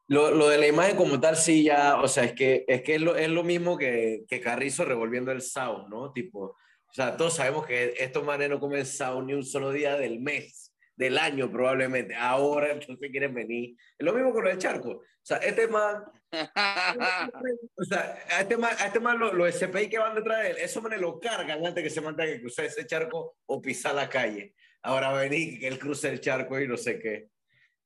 [0.07, 2.97] Lo, lo de la imagen como tal, sí, ya, o sea, es que es, que
[2.97, 6.13] es, lo, es lo mismo que, que Carrizo revolviendo el sound, ¿no?
[6.13, 9.97] Tipo, o sea, todos sabemos que estos manes no comen sound ni un solo día
[9.97, 10.70] del mes,
[11.01, 12.15] del año probablemente.
[12.15, 13.75] Ahora entonces quieren venir.
[13.99, 14.91] Es lo mismo con del charco.
[14.91, 16.05] O sea, este man,
[17.75, 20.51] o sea, a este man, a este man lo- los SPI que van detrás de
[20.51, 23.95] él, eso me lo cargan antes que se manda que cruzar ese charco o pisar
[23.95, 24.55] la calle.
[24.83, 27.29] Ahora venir que él cruce el charco y no sé qué.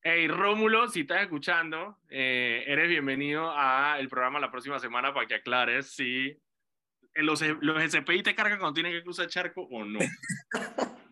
[0.02, 5.26] Hey, Rómulo, si estás escuchando, eh, eres bienvenido a el programa la próxima semana para
[5.26, 6.36] que aclares si
[7.14, 10.00] los, los SPI te cargan cuando tienen que cruzar el charco o no.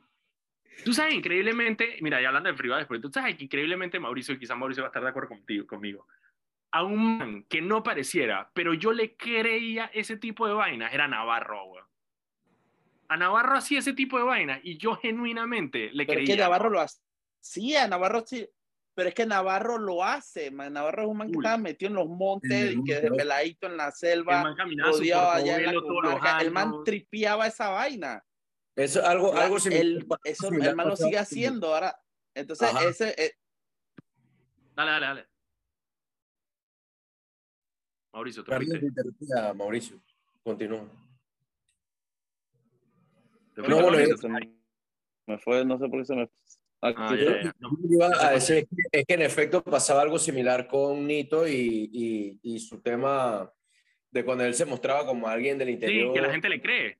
[0.85, 4.39] Tú sabes, increíblemente, mira, ya hablando de privado después, tú sabes que increíblemente Mauricio, y
[4.39, 6.07] quizá Mauricio va a estar de acuerdo contigo, conmigo,
[6.73, 11.07] a un man que no pareciera, pero yo le creía ese tipo de vainas, era
[11.07, 11.87] Navarro, weón.
[13.09, 16.37] A Navarro hacía ese tipo de vainas y yo genuinamente le Pero es creía.
[16.37, 18.49] que Navarro lo hacía, Navarro sí.
[18.95, 20.73] Pero es que Navarro lo hace, man.
[20.73, 21.45] Navarro es un man que Uy.
[21.45, 23.17] estaba metido en los montes, y que ¿no?
[23.17, 26.15] peladito en la El selva, man caminaba su rodeado allá en la portobelo todos los
[26.21, 26.41] comarca.
[26.43, 26.85] El man años.
[26.85, 28.25] tripeaba esa vaina.
[28.77, 29.83] Eso algo, La- algo similar.
[29.85, 31.97] el, eso, similar el man lo sigue haciendo ahora.
[32.35, 32.85] Entonces, Ajá.
[32.89, 33.33] ese, eh,
[34.75, 35.27] Dale, dale, dale.
[38.13, 38.55] Mauricio, te
[38.87, 40.01] interrumpí, Mauricio.
[40.43, 40.89] Continúa.
[43.55, 44.17] Te No, bueno, Mauricio.
[44.17, 44.55] se me,
[45.27, 46.31] me fue, no sé por qué se me.
[46.85, 47.15] Ah.
[47.61, 47.71] No,
[48.21, 52.41] a decir es que, es que en efecto pasaba algo similar con Nito y, y,
[52.43, 53.53] y su tema
[54.11, 56.13] de cuando él se mostraba como alguien del Sí, interior.
[56.13, 56.99] que la gente le cree.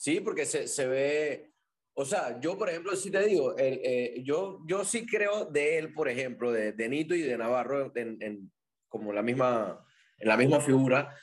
[0.00, 1.52] Sí, porque se, se ve,
[1.94, 5.76] o sea, yo por ejemplo, sí te digo, el, eh, yo, yo sí creo de
[5.78, 8.52] él, por ejemplo, de, de Nito y de Navarro, en, en-
[8.88, 9.84] como la misma,
[10.18, 11.14] en la misma figura,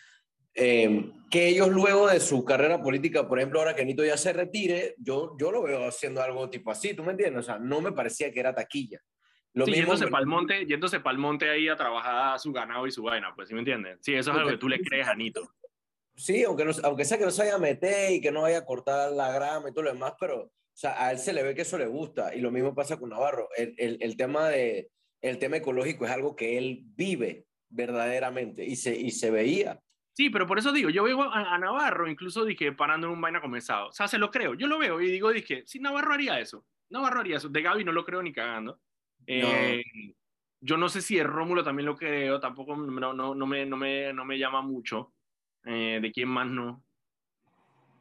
[0.54, 4.34] eh, que ellos luego de su carrera política, por ejemplo, ahora que Nito ya se
[4.34, 7.40] retire, yo, yo lo veo haciendo algo tipo así, ¿tú me entiendes?
[7.40, 9.00] O sea, no me parecía que era taquilla.
[9.54, 12.86] Lo Sí, mismo yéndose que- pa'l monte, yéndose pa'l monte ahí a trabajar su ganado
[12.88, 14.00] y su vaina, pues, ¿sí me entiendes?
[14.02, 15.50] Sí, eso es algo que tú le crees a Nito.
[16.16, 18.60] Sí, aunque, no, aunque sea que no se vaya a meter y que no vaya
[18.60, 21.44] a cortar la grama y todo lo demás, pero o sea, a él se le
[21.44, 22.36] ve que eso le gusta.
[22.36, 23.48] Y lo mismo pasa con Navarro.
[23.56, 28.76] El, el, el tema, de, el tema ecológico es algo que él vive verdaderamente y
[28.76, 29.80] se, y se veía.
[30.14, 33.22] Sí, pero por eso digo, yo veo a, a Navarro, incluso dije, parando en un
[33.22, 33.90] vaina comenzado.
[33.90, 34.54] O sea, se lo creo.
[34.54, 36.66] Yo lo veo y digo, dije, sí, Navarro haría eso.
[36.90, 37.50] Navarro haría eso.
[37.50, 38.80] De Gaby no lo creo ni cagando.
[39.28, 39.82] Eh,
[40.62, 43.78] Yo no sé si de Rómulo también lo creo, tampoco no, no, no, me, no,
[43.78, 45.15] me, no me llama mucho.
[45.66, 46.84] Eh, ¿De quién más no?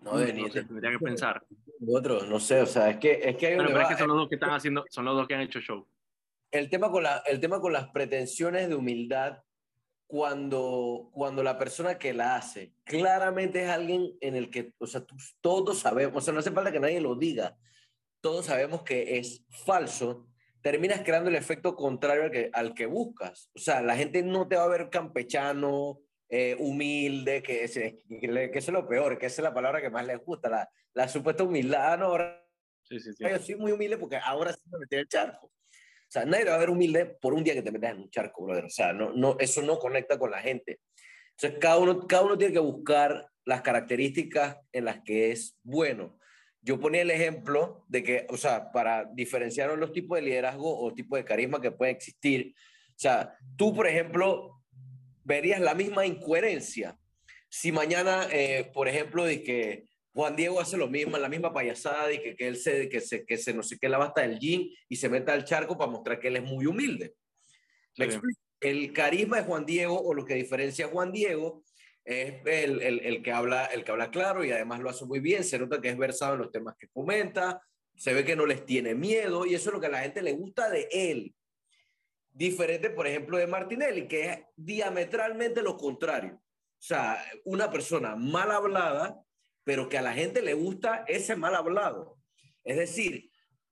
[0.03, 1.43] No, de, no sé, tendría que pensar.
[1.87, 4.09] Otros, no sé, o sea, es que, es que hay Bueno, pero es que son
[4.09, 5.87] los dos que están haciendo, son los dos que han hecho show.
[6.51, 9.39] el tema con la, el tema con las pretensiones de humildad
[10.07, 15.05] cuando, cuando la persona que la hace claramente es alguien en el que, o sea,
[15.05, 17.57] tú- todos sabemos, o sea, no hace falta que nadie lo diga,
[18.21, 20.27] todos sabemos que es falso,
[20.61, 23.51] terminas creando el efecto contrario al que, al que buscas.
[23.55, 27.69] O sea, la gente no te va a ver campechano, eh, humilde, que,
[28.21, 30.19] que, le- que eso es lo peor, que esa es la palabra que más les
[30.19, 31.93] gusta, la, la supuesta humildad.
[31.93, 32.41] Ah, no, ahora
[32.87, 33.25] Sí, sí, sí.
[33.29, 35.47] yo soy muy humilde porque ahora sí me metí en el charco.
[35.47, 38.11] O sea, nadie va a ver humilde por un día que te metas en un
[38.11, 38.67] charco, brother.
[38.67, 40.81] O sea, no, no, eso no conecta con la gente.
[41.31, 46.19] Entonces, cada uno, cada uno tiene que buscar las características en las que es bueno.
[46.61, 50.93] Yo ponía el ejemplo de que, o sea, para diferenciar los tipos de liderazgo o
[50.95, 52.55] tipos de carisma que pueden existir.
[52.91, 54.54] O sea, tú, por ejemplo,
[55.25, 56.99] verías la misma incoherencia
[57.55, 62.13] si mañana, eh, por ejemplo, de que Juan Diego hace lo mismo, la misma payasada
[62.13, 64.41] y que, que él se, que se, que se, no sé qué, la basta del
[64.41, 67.15] jean y se meta al charco para mostrar que él es muy humilde.
[67.97, 68.19] ¿Me Sí.
[68.59, 71.63] El carisma de Juan Diego o lo que diferencia a Juan Diego
[72.05, 75.21] es el, el, el que habla, el que habla claro y además lo hace muy
[75.21, 75.45] bien.
[75.45, 77.63] Se nota que es versado en los temas que comenta,
[77.95, 80.23] se ve que no les tiene miedo y eso es lo que a la gente
[80.23, 81.33] le gusta de él.
[82.37, 86.35] Diferente, por ejemplo, de Martinelli, que es diametralmente lo contrario.
[86.35, 89.23] O sea, una persona mal hablada,
[89.63, 92.19] pero que a la gente le gusta ese mal hablado.
[92.65, 93.31] Es decir,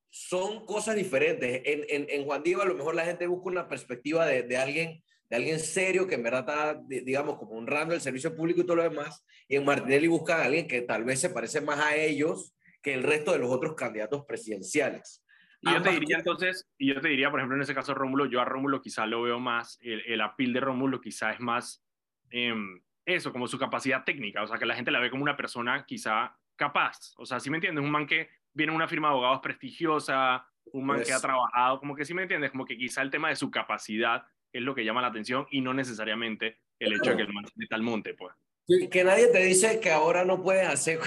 [0.09, 1.61] son cosas diferentes.
[1.65, 4.57] En, en, en Juan Diego a lo mejor la gente busca una perspectiva de, de
[4.57, 8.61] alguien de alguien serio que en verdad está, di- digamos, como honrando el servicio público
[8.61, 9.25] y todo lo demás.
[9.49, 12.93] Y en Martinelli buscan a alguien que tal vez se parece más a ellos que
[12.93, 15.22] el resto de los otros candidatos presidenciales.
[15.63, 18.27] Y yo te diría entonces, y yo te diría, por ejemplo, en ese caso Rómulo,
[18.27, 21.85] yo a Rómulo quizá lo veo más, el, el appeal de Rómulo quizá es más
[22.31, 25.37] em, eso, como su capacidad técnica, o sea, que la gente la ve como una
[25.37, 27.85] persona quizá capaz, o sea, ¿sí me entiendes?
[27.85, 31.23] Un man que viene de una firma de abogados prestigiosa, un man que ha Pues-
[31.23, 34.63] trabajado, como que sí me entiendes, como que quizá el tema de su capacidad es
[34.63, 37.75] lo que llama la atención y no necesariamente el hecho de que el man esté
[37.75, 38.35] al monte, pues.
[38.67, 40.99] Que, que nadie te dice que ahora no puedes hacer,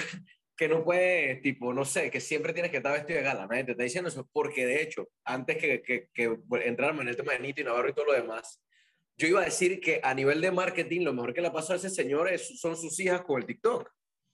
[0.57, 3.45] que no puedes, tipo, no sé, que siempre tienes que estar vestido de gala.
[3.47, 7.17] Nadie te está diciendo eso, porque de hecho, antes que, que, que entrarme en el
[7.17, 8.61] tema de Nito y Navarro y todo lo demás,
[9.17, 11.77] yo iba a decir que a nivel de marketing, lo mejor que le pasó a
[11.77, 13.89] ese señor es- son sus hijas con el TikTok.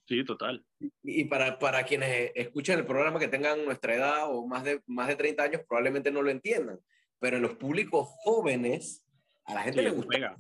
[0.07, 0.65] Sí, total.
[1.03, 5.07] Y para, para quienes escuchan el programa que tengan nuestra edad o más de, más
[5.07, 6.79] de 30 años, probablemente no lo entiendan.
[7.19, 9.01] Pero en los públicos jóvenes,
[9.45, 10.38] a la gente Sí, le gusta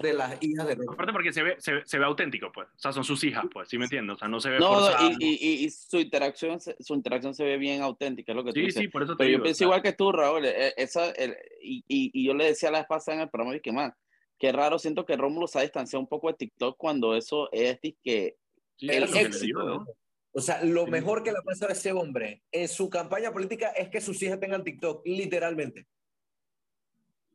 [0.00, 0.86] de las hijas de los...
[0.88, 2.68] Aparte porque se ve, se, se ve auténtico, pues.
[2.68, 4.16] O sea, son sus hijas, pues, ¿sí me entiendes?
[4.16, 5.08] O sea, no se ve No, forzado.
[5.10, 8.44] y, y, y- y su interacción, se- su interacción se ve bien auténtica, es lo
[8.44, 8.82] que tú Sí, dices.
[8.82, 10.46] sí, por eso te Pero yo digo, o pienso igual que tú, Raúl.
[10.46, 13.56] eh, Esa, el- y, y, y yo le decía la vez pasada en el programa,
[13.56, 13.92] y que más,
[14.38, 17.78] qué raro, siento que Rómulo se ha distanciado un poco de TikTok cuando eso es
[18.02, 18.36] que
[18.76, 19.86] sí, el es que éxito, digo, ¿no?
[20.32, 20.90] O sea, lo Sí.
[20.92, 24.22] mejor que le ha pasado a ese hombre en su campaña política es que sus
[24.22, 25.86] hijas tengan TikTok, literalmente.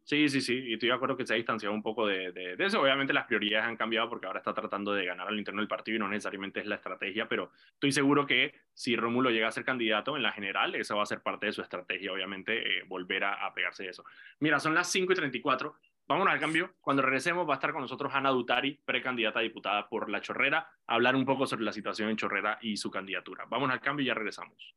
[0.06, 2.56] Sí, sí, sí, y estoy de acuerdo que se ha distanciado un poco de, de,
[2.56, 2.80] de eso.
[2.80, 5.96] Obviamente las prioridades han cambiado porque ahora está tratando de ganar al interno del partido
[5.96, 9.66] y no necesariamente es la estrategia, pero estoy seguro que si Rómulo llega a ser
[9.66, 13.24] candidato en la general, esa va a ser parte de su estrategia, obviamente, eh, volver
[13.24, 14.06] a, a pegarse de eso.
[14.40, 15.76] Mira, son las 5 y 34.
[16.08, 16.76] Vámonos al cambio.
[16.82, 20.70] Cuando regresemos va a estar con nosotros Ana Dutari, precandidata a diputada por La Chorrera,
[20.86, 23.46] a hablar un poco sobre la situación en Chorrera y su candidatura.
[23.50, 24.76] Vámonos al cambio y ya regresamos.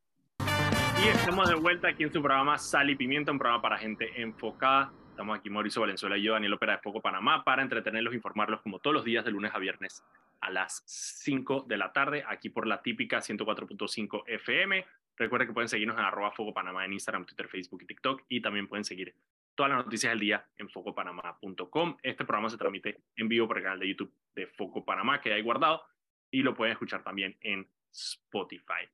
[1.05, 4.11] Y estamos de vuelta aquí en su programa Sal y Pimienta, un programa para gente
[4.23, 4.91] enfocada.
[5.19, 8.79] Estamos aquí Mauricio Valenzuela y yo, Daniel Opera de Foco Panamá, para entretenerlos informarlos como
[8.79, 10.05] todos los días de lunes a viernes
[10.41, 14.87] a las 5 de la tarde, aquí por la típica 104.5 FM.
[15.17, 18.23] Recuerden que pueden seguirnos en arroba Foco Panamá en Instagram, Twitter, Facebook y TikTok.
[18.29, 19.13] Y también pueden seguir
[19.57, 21.97] todas las noticias del día en focopanamá.com.
[22.01, 25.33] Este programa se transmite en vivo por el canal de YouTube de Foco Panamá, que
[25.33, 25.83] hay guardado.
[26.31, 28.87] Y lo pueden escuchar también en Spotify.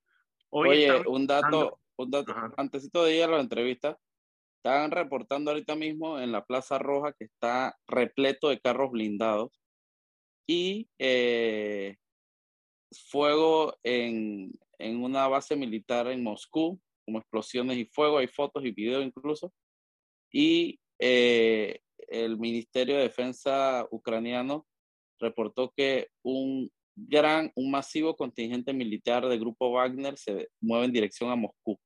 [0.49, 3.99] Hoy Oye, un dato, un dato, antesito de ir a la entrevista,
[4.65, 9.51] estaban reportando ahorita mismo en la Plaza Roja que está repleto de carros blindados
[10.49, 11.97] y eh,
[13.11, 18.71] fuego en, en una base militar en Moscú, como explosiones y fuego, hay fotos y
[18.71, 19.53] videos incluso.
[20.33, 24.67] Y eh, el Ministerio de Defensa ucraniano
[25.21, 31.31] reportó que un gran, un masivo contingente militar del grupo Wagner se mueve en dirección
[31.31, 31.79] a Moscú.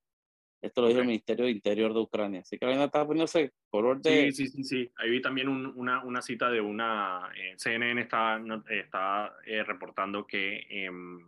[0.60, 1.06] Esto lo dijo el.
[1.06, 2.40] Ministerio de Interior de Ucrania.
[2.40, 4.32] Así que la vaina está poniéndose color de...
[4.32, 4.90] Sí, sí, sí, sí.
[4.96, 7.30] Ahí vi también un- una, una cita de una...
[7.36, 11.24] eh, CNN está, está eh, reportando que em,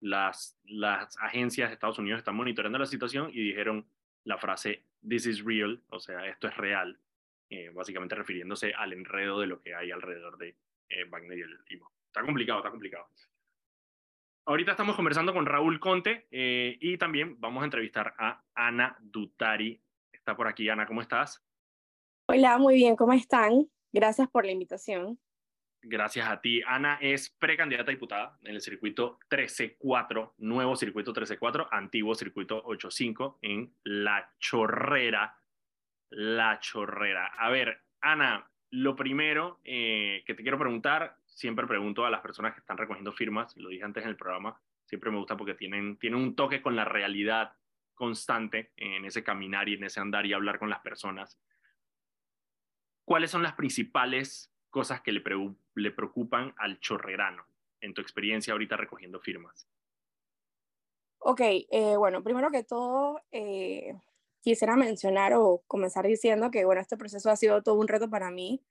[0.00, 3.86] las, las agencias de Estados Unidos están monitoreando la situación y dijeron
[4.24, 6.98] la frase This is real, o sea, esto es real,
[7.50, 10.56] eh, básicamente refiriéndose al enredo de lo que hay alrededor de
[10.88, 11.58] eh, Wagner y el
[12.06, 13.06] Está complicado, está complicado.
[14.48, 19.82] Ahorita estamos conversando con Raúl Conte eh, y también vamos a entrevistar a Ana Dutari.
[20.12, 21.44] Está por aquí, Ana, ¿cómo estás?
[22.28, 23.68] Hola, muy bien, ¿cómo están?
[23.92, 25.18] Gracias por la invitación.
[25.82, 26.62] Gracias a ti.
[26.64, 33.38] Ana es precandidata a diputada en el circuito 13-4, nuevo circuito 13-4, antiguo circuito 8-5
[33.42, 35.36] en La Chorrera.
[36.10, 37.32] La Chorrera.
[37.36, 42.54] A ver, Ana, lo primero eh, que te quiero preguntar, siempre pregunto a las personas
[42.54, 45.98] que están recogiendo firmas, lo dije antes en el programa, siempre me gusta porque tienen,
[45.98, 47.52] tienen un toque con la realidad
[47.94, 51.38] constante en ese caminar y en ese andar y hablar con las personas.
[53.04, 57.46] ¿Cuáles son las principales cosas que le, preu- le preocupan al chorrerano
[57.80, 59.68] en tu experiencia ahorita recogiendo firmas?
[61.18, 63.94] Ok, eh, bueno, primero que todo, eh,
[64.40, 68.30] quisiera mencionar o comenzar diciendo que, bueno, este proceso ha sido todo un reto para
[68.30, 68.62] mí.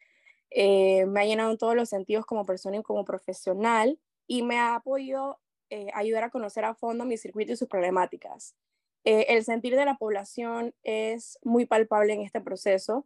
[0.50, 4.60] Eh, me ha llenado en todos los sentidos como persona y como profesional y me
[4.60, 8.56] ha podido eh, ayudar a conocer a fondo mi circuito y sus problemáticas.
[9.04, 13.06] Eh, el sentir de la población es muy palpable en este proceso.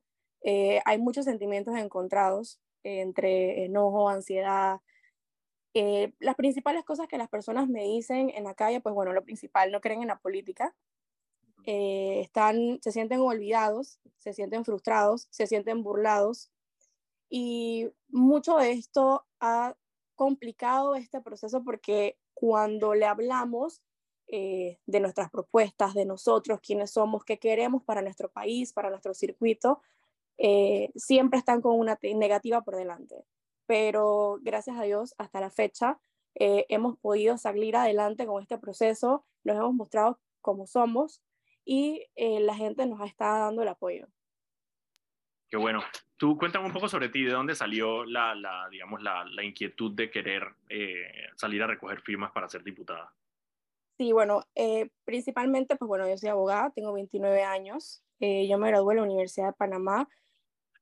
[0.86, 4.80] Hay muchos sentimientos encontrados entre enojo, ansiedad.
[5.74, 9.72] las principales cosas que las personas me dicen en la calle, pues bueno, lo principal,
[9.72, 10.74] no creen en la política,
[11.66, 16.52] están, se sienten olvidados, se sienten frustrados, se sienten burlados.
[17.30, 19.76] Y mucho de esto ha
[20.16, 23.82] complicado este proceso porque cuando le hablamos
[24.28, 29.14] eh, de nuestras propuestas, de nosotros, quiénes somos, qué queremos para nuestro país, para nuestro
[29.14, 29.82] circuito,
[30.38, 33.26] eh, siempre están con una negativa por delante.
[33.66, 36.00] Pero gracias a Dios, hasta la fecha,
[36.36, 41.22] eh, hemos podido salir adelante con este proceso, nos hemos mostrado como somos
[41.66, 44.08] y la gente nos está dando el apoyo.
[45.50, 45.82] Qué bueno.
[46.18, 49.94] Tú cuéntame un poco sobre ti, de dónde salió la, la digamos, la, la, inquietud
[49.96, 53.14] de querer eh, salir a recoger firmas para ser diputada.
[53.98, 58.68] Sí, bueno, eh, principalmente, pues bueno, yo soy abogada, tengo 29 años, eh, yo me
[58.68, 60.08] gradué en la Universidad de Panamá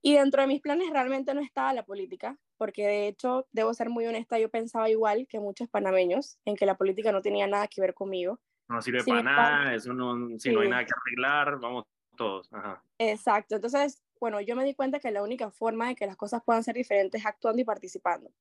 [0.01, 3.89] y dentro de mis planes realmente no estaba la política, porque de hecho, debo ser
[3.89, 7.67] muy honesta, yo pensaba igual que muchos panameños, en que la política no tenía nada
[7.67, 8.39] que ver conmigo.
[8.67, 11.85] No sirve para nada, eso no, si no hay nada que arreglar, vamos
[12.17, 12.51] todos.
[12.51, 12.83] Ajá.
[12.97, 16.41] Exacto, entonces bueno, yo me di cuenta que la única forma de que las cosas
[16.43, 18.31] puedan ser diferentes es actuando y participando.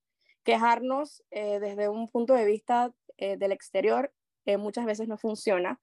[0.45, 4.13] Quejarnos eh, desde un punto de vista eh, del exterior
[4.45, 5.81] eh, muchas veces no funciona.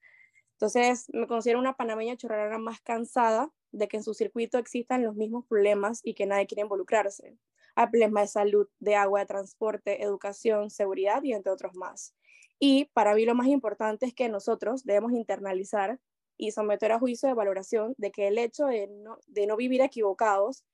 [0.53, 5.15] Entonces, me considero una panameña chorrera más cansada de que en su circuito existan los
[5.15, 7.37] mismos problemas y que nadie quiere involucrarse.
[7.75, 12.15] Hay problemas de salud, de agua, de transporte, educación, seguridad y entre otros más.
[12.59, 15.99] Y para mí lo más importante es que nosotros debemos internalizar
[16.37, 19.81] y someter a juicio de valoración de que el hecho de no, de no vivir
[19.81, 20.65] equivocados,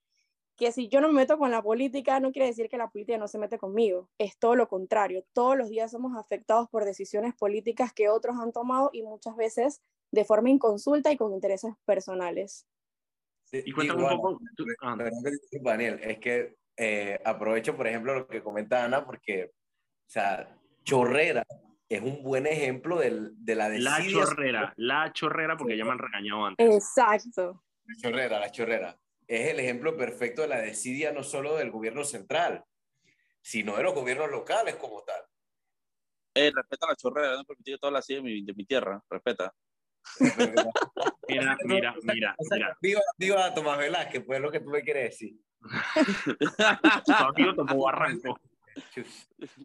[0.56, 3.18] que si yo no me meto con la política, no quiere decir que la política
[3.18, 5.24] no se mete conmigo, es todo lo contrario.
[5.34, 9.82] Todos los días somos afectados por decisiones políticas que otros han tomado y muchas veces
[10.12, 12.68] de forma inconsulta y con intereses personales.
[13.52, 14.40] y cuéntame un poco.
[14.82, 14.98] Ah.
[15.62, 21.46] Daniel, es que eh, aprovecho, por ejemplo, lo que comenta Ana, porque, o sea, Chorrera
[21.90, 25.98] es un buen ejemplo del, de la La chorrera, la chorrera, porque ya me han
[25.98, 26.76] regañado antes.
[26.76, 27.64] Exacto.
[27.86, 29.00] La chorrera, la chorrera.
[29.28, 32.64] Es el ejemplo perfecto de la desidia no solo del gobierno central,
[33.42, 35.22] sino de los gobiernos locales como tal.
[36.36, 39.52] Eh, respeta la chorrera, no permitir toda la de mi, de mi tierra, respeta.
[41.28, 42.78] mira, mira, mira, mira.
[42.82, 45.36] Viva, viva Tomás Velázquez, pues es lo que tú me quieres decir.
[47.06, 48.40] tu amigo tomó barranco.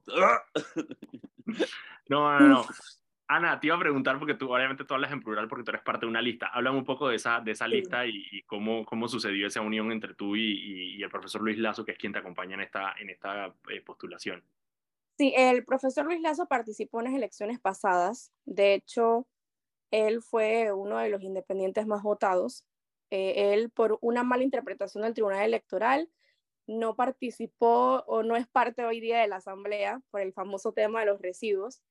[2.07, 2.67] No, no, no.
[3.27, 5.83] Ana, te iba a preguntar, porque tú obviamente tú hablas en plural porque tú eres
[5.83, 6.49] parte de una lista.
[6.49, 10.15] Háblame un poco de esa, de esa lista y, cómo, cómo sucedió esa unión entre
[10.15, 13.09] tú y, y, el profesor Luis Lazo, que es quien te acompaña en esta, en
[13.09, 14.45] esta eh, postulación.
[15.17, 18.31] Sí, el profesor Luis Lazo participó en las elecciones pasadas.
[18.45, 19.27] De hecho,
[19.91, 22.65] él fue uno de los independientes más votados.
[23.11, 26.11] Eh, él, por una mala interpretación del Tribunal Electoral,
[26.67, 31.01] no participó o no es parte hoy día de la Asamblea por el famoso tema
[31.01, 31.83] de los residuos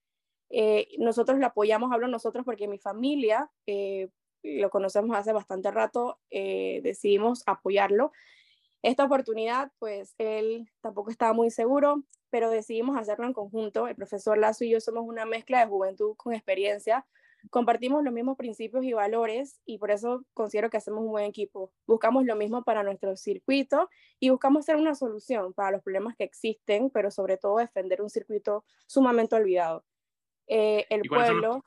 [0.55, 4.09] eh, nosotros lo apoyamos, hablo nosotros porque mi familia, eh,
[4.43, 8.11] lo conocemos hace bastante rato, eh, decidimos apoyarlo.
[8.83, 13.87] Esta oportunidad, pues él tampoco estaba muy seguro, pero decidimos hacerlo en conjunto.
[13.87, 17.07] El profesor Lazo y yo somos una mezcla de juventud con experiencia.
[17.49, 21.71] Compartimos los mismos principios y valores y por eso considero que hacemos un buen equipo.
[21.85, 26.23] Buscamos lo mismo para nuestro circuito y buscamos ser una solución para los problemas que
[26.23, 29.85] existen, pero sobre todo defender un circuito sumamente olvidado.
[30.47, 31.63] Eh, el pueblo...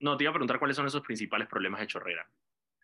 [0.00, 2.28] No, te iba a preguntar cuáles son esos principales problemas de chorrera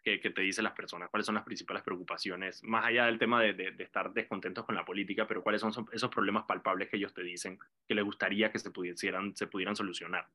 [0.03, 3.75] que, te dicen las personas, cuáles son las principales preocupaciones, más allá del tema de,
[3.79, 7.59] estar descontentos con la política, pero cuáles son esos problemas palpables que ellos te dicen
[7.87, 10.29] que les gustaría que se pudieran, se pudieran solucionar.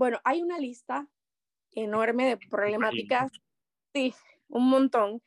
[0.00, 1.06] Bueno, hay una lista
[1.72, 3.30] enorme de problemáticas,
[3.92, 4.14] sí,
[4.48, 5.20] un montón.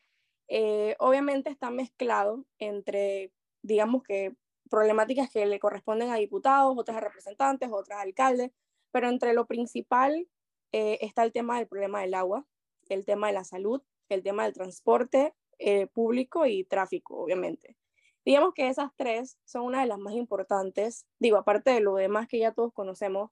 [0.47, 3.31] Eh, obviamente está mezclado entre,
[3.61, 4.35] digamos que
[4.71, 8.49] problemáticas que le corresponden a diputados, otras a representantes, otras a alcaldes,
[8.89, 10.27] pero entre lo principal
[10.71, 12.47] eh, está el tema del problema del agua,
[12.89, 17.77] el tema de la salud, el tema del transporte eh, público y tráfico, obviamente.
[18.25, 22.27] Digamos que esas tres son una de las más importantes, digo, aparte de lo demás
[22.27, 23.29] que ya todos conocemos,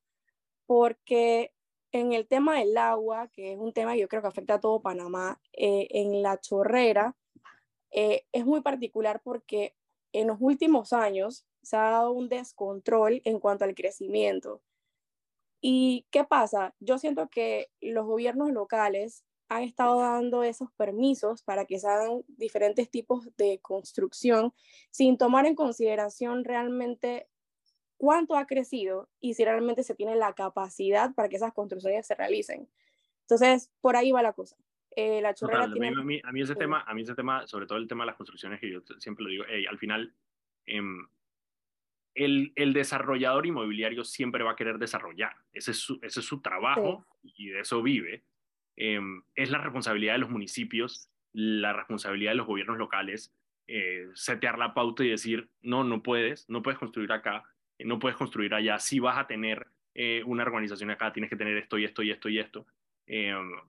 [0.66, 1.53] porque
[1.91, 4.59] en el tema del agua, que es un tema que yo creo que afecta a
[4.59, 7.16] todo Panamá, eh, en la chorrera,
[7.93, 9.76] es muy particular porque
[10.14, 14.62] en los últimos años se ha dado un descontrol en cuanto al crecimiento.
[15.62, 16.74] ¿Y qué pasa?
[16.80, 22.24] Yo siento que los gobiernos locales han estado dando esos permisos para que se hagan
[22.28, 24.53] diferentes tipos de construcción
[24.89, 27.28] sin tomar en consideración realmente
[28.02, 32.16] cuánto ha crecido y si realmente se tiene la capacidad para que esas construcciones se
[32.16, 32.68] realicen.
[33.22, 34.58] Entonces, por ahí va la cosa.
[34.95, 35.89] Eh, la chorrera Total, tiene...
[35.89, 38.08] a, mí, a mí ese tema, a mí ese tema, sobre todo el tema de
[38.08, 40.16] las construcciones, que yo siempre lo digo, hey, al final,
[40.66, 41.08] em,
[42.16, 45.36] el, el, desarrollador inmobiliario siempre va a querer desarrollar.
[45.54, 47.34] Ese es su, ese es su trabajo sí.
[47.38, 48.24] y de eso vive.
[48.78, 48.99] Eh,
[49.36, 53.32] es la responsabilidad de los municipios, la responsabilidad de los gobiernos locales,
[53.68, 57.43] eh, setear la pauta y decir, no, no puedes, no puedes construir acá,
[57.86, 61.57] no puedes construir allá, si vas a tener eh, una organización acá, tienes que tener
[61.57, 62.65] esto y esto y esto y esto.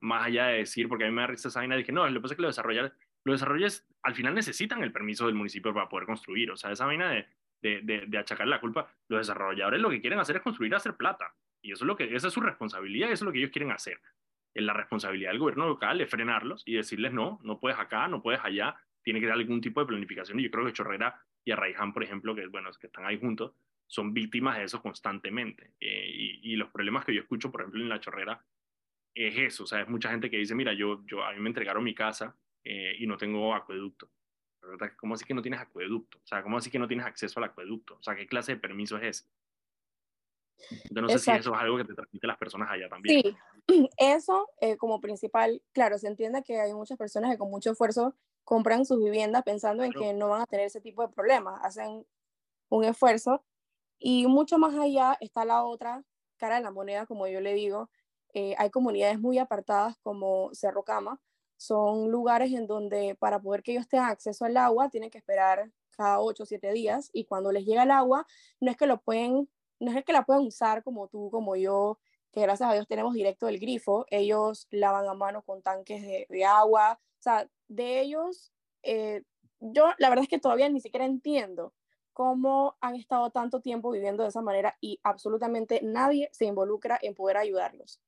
[0.01, 2.13] más allá de decir, porque a mí me da risa esa vaina, dije, no, lo
[2.13, 5.89] que pasa es que los desarrolladores, los al final necesitan el permiso del municipio para
[5.89, 7.27] poder construir, o sea, esa vaina de,
[7.61, 10.95] de, de, de achacar la culpa, los desarrolladores lo que quieren hacer es construir, hacer
[10.95, 13.51] plata, y eso es lo que, esa es su responsabilidad, eso es lo que ellos
[13.51, 13.99] quieren hacer
[14.55, 18.41] la responsabilidad del gobierno local es frenarlos y decirles no, no puedes acá, no puedes
[18.43, 20.39] allá, tiene que dar algún tipo de planificación.
[20.39, 23.53] Y yo creo que Chorrera y Arraiján, por ejemplo, que, bueno, que están ahí juntos,
[23.93, 25.75] son víctimas de eso constantemente.
[25.79, 28.43] Eh, y, y, los problemas que yo escucho, por ejemplo, en la Chorrera,
[29.13, 29.65] es eso.
[29.65, 31.93] O sea, es mucha gente que dice, mira, yo, yo, a mí me entregaron mi
[31.93, 34.09] casa eh, y no tengo acueducto.
[34.97, 36.17] ¿Cómo así que no tienes acueducto?
[36.17, 37.97] O sea, ¿cómo así que no tienes acceso al acueducto?
[37.97, 39.29] O sea, ¿qué clase de permiso es ese?
[40.89, 41.43] Yo no sé Exacto.
[41.43, 43.21] si eso es algo que te transmite las personas allá también.
[43.21, 43.37] Sí,
[43.97, 48.15] eso eh, como principal, claro, se entiende que hay muchas personas que con mucho esfuerzo
[48.43, 50.01] compran sus viviendas pensando claro.
[50.01, 52.07] en que no van a tener ese tipo de problemas, hacen
[52.69, 53.43] un esfuerzo
[53.99, 56.03] y mucho más allá está la otra
[56.37, 57.89] cara de la moneda, como yo le digo,
[58.33, 61.21] eh, hay comunidades muy apartadas como Cerro Cama,
[61.57, 65.71] son lugares en donde para poder que ellos tengan acceso al agua tienen que esperar
[65.95, 67.09] cada 8 o 7 días.
[67.13, 68.25] Y cuando les llega el agua
[68.59, 71.99] no es que lo pueden, no es que la pueden usar como tú, como yo,
[72.31, 76.25] que gracias a Dios tenemos directo del grifo, ellos lavan a mano con tanques de,
[76.29, 79.23] de agua, o sea, de ellos, eh,
[79.59, 81.73] yo la verdad es que todavía ni siquiera entiendo
[82.13, 87.15] cómo han estado tanto tiempo viviendo de esa manera y absolutamente nadie se involucra en
[87.15, 87.99] poder ayudarlos.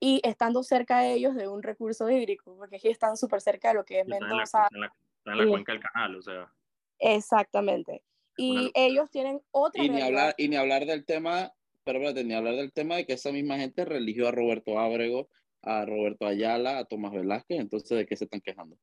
[0.00, 3.74] Y estando cerca de ellos de un recurso hídrico, porque aquí están súper cerca de
[3.74, 4.64] lo que es Mendoza.
[4.64, 6.52] Está en la, está en la, cuenca del canal, o sea.
[6.98, 8.02] Exactamente.
[8.36, 9.84] Y ellos tienen otra...
[9.84, 11.52] Y ni, hablar, y ni hablar del tema
[11.84, 15.28] pero espérate, ni hablar del tema de que esa misma gente religió a Roberto Ábrego,
[15.62, 18.78] a Roberto Ayala, a Tomás Velázquez, entonces ¿de qué se están quejando?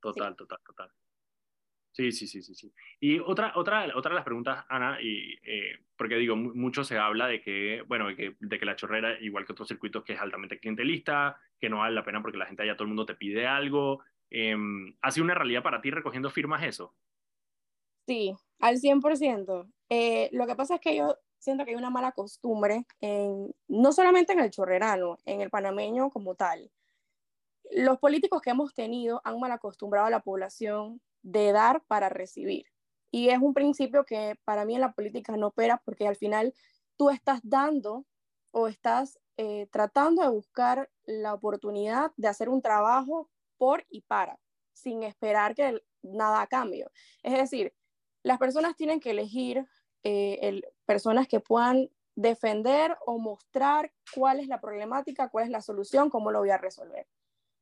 [0.00, 0.36] Total, sí.
[0.36, 0.92] total, total.
[1.96, 2.70] Sí, sí, sí, sí, sí.
[3.00, 7.26] Y otra, otra, otra de las preguntas, Ana, y, eh, porque digo, mucho se habla
[7.26, 11.40] de que, bueno, de que, la chorrera, igual que otros circuitos, que es altamente clientelista,
[11.58, 14.02] que no vale la pena porque la gente allá todo el mundo te pide algo.
[14.28, 14.54] Eh,
[15.00, 16.94] ¿Ha sido una realidad para ti recogiendo firmas eso?
[18.06, 19.66] Sí, al 100%.
[19.88, 22.84] Eh, lo que pasa es que yo siento que hay una mala costumbre,
[23.68, 26.70] no solamente en el chorrerano, en el panameño como tal.
[27.70, 32.66] Los políticos que hemos tenido han mal acostumbrado a la población de dar para recibir.
[33.10, 36.54] Y es un principio que para mí en la política no opera porque al final
[36.96, 38.06] tú estás dando
[38.52, 44.38] o estás eh, tratando de buscar la oportunidad de hacer un trabajo por y para,
[44.72, 46.92] sin esperar que nada a cambio.
[47.22, 47.74] Es decir,
[48.22, 49.66] las personas tienen que elegir
[50.04, 56.08] eh, personas que puedan defender o mostrar cuál es la problemática, cuál es la solución,
[56.08, 57.08] cómo lo voy a resolver.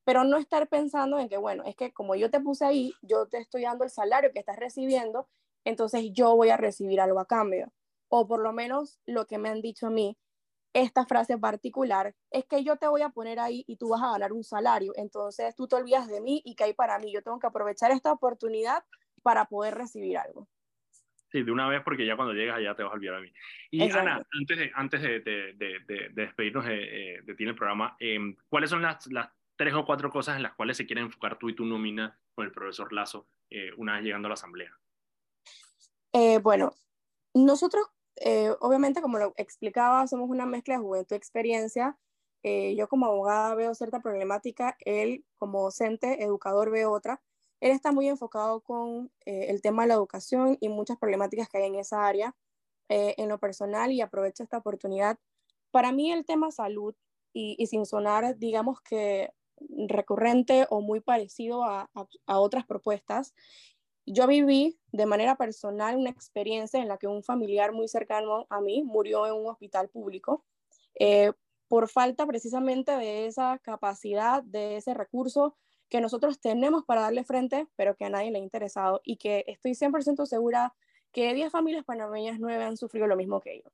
[0.04, 3.26] Pero no estar pensando en que, bueno, es que como yo te puse ahí, yo
[3.26, 5.28] te estoy dando el salario que estás recibiendo,
[5.64, 7.72] entonces yo voy a recibir algo a cambio.
[8.08, 10.16] O por lo menos lo que me han dicho a mí,
[10.74, 14.12] esta frase particular, es que yo te voy a poner ahí y tú vas a
[14.12, 14.92] ganar un salario.
[14.96, 17.12] Entonces tú te olvidas de mí y que hay para mí.
[17.12, 18.84] Yo tengo que aprovechar esta oportunidad
[19.22, 20.48] para poder recibir algo.
[21.30, 23.32] Sí, de una vez porque ya cuando llegas allá te vas a olvidar de mí.
[23.70, 24.08] Y Exacto.
[24.08, 27.96] Ana, antes de, antes de, de, de, de despedirnos de, de, ti en el programa,
[27.98, 31.38] eh, ¿cuáles son las, las, tres o cuatro cosas en las cuales se quieren enfocar
[31.38, 34.70] tú y tu nómina con el profesor Lazo eh, una vez llegando a la asamblea?
[36.12, 36.74] Eh, bueno,
[37.34, 37.86] nosotros,
[38.16, 41.96] eh, obviamente, como lo explicaba, somos una mezcla de juventud y experiencia.
[42.42, 47.22] yo como abogada veo cierta problemática, él como docente, educador ve otra
[47.60, 51.64] él está muy enfocado con el tema de la educación y muchas problemáticas que hay
[51.64, 52.36] en esa área
[52.90, 55.18] en lo personal y aprovecho esta oportunidad.
[55.70, 56.94] Para mí el tema salud
[57.32, 59.32] y sin sonar, digamos que
[59.86, 61.90] recurrente o muy parecido a,
[62.26, 63.34] a, otras propuestas,
[64.06, 68.60] yo viví de manera personal una experiencia en la que un familiar muy cercano a
[68.60, 70.44] mí murió en un hospital público
[70.98, 71.32] eh,
[71.68, 75.56] por falta precisamente de esa capacidad, de ese recurso
[75.88, 79.44] que nosotros tenemos para darle frente, pero que a nadie le ha interesado y que
[79.46, 80.74] estoy 100% segura
[81.12, 83.70] que 10 familias panameñas, 9 han sufrido lo mismo que yo.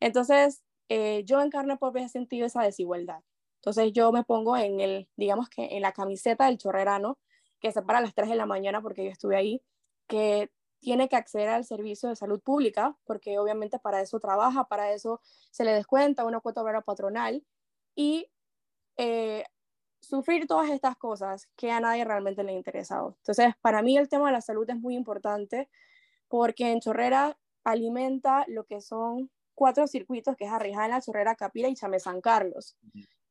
[0.00, 3.22] Entonces, eh, yo en carne propia he sentido esa desigualdad.
[3.64, 7.18] Entonces, yo me pongo en el, digamos que en la camiseta del chorrerano,
[7.60, 9.62] que se para a las 3 de la mañana porque yo estuve ahí,
[10.06, 10.50] que
[10.80, 15.22] tiene que acceder al servicio de salud pública, porque obviamente para eso trabaja, para eso
[15.50, 17.42] se le descuenta una cuota obrera patronal,
[17.94, 18.30] y
[18.98, 19.44] eh,
[20.00, 23.16] sufrir todas estas cosas que a nadie realmente le ha interesado.
[23.20, 25.70] Entonces, para mí el tema de la salud es muy importante
[26.28, 31.68] porque en Chorrera alimenta lo que son cuatro circuitos, que es Arriján, La Chorrera, Capira
[31.68, 32.76] y Chame San Carlos.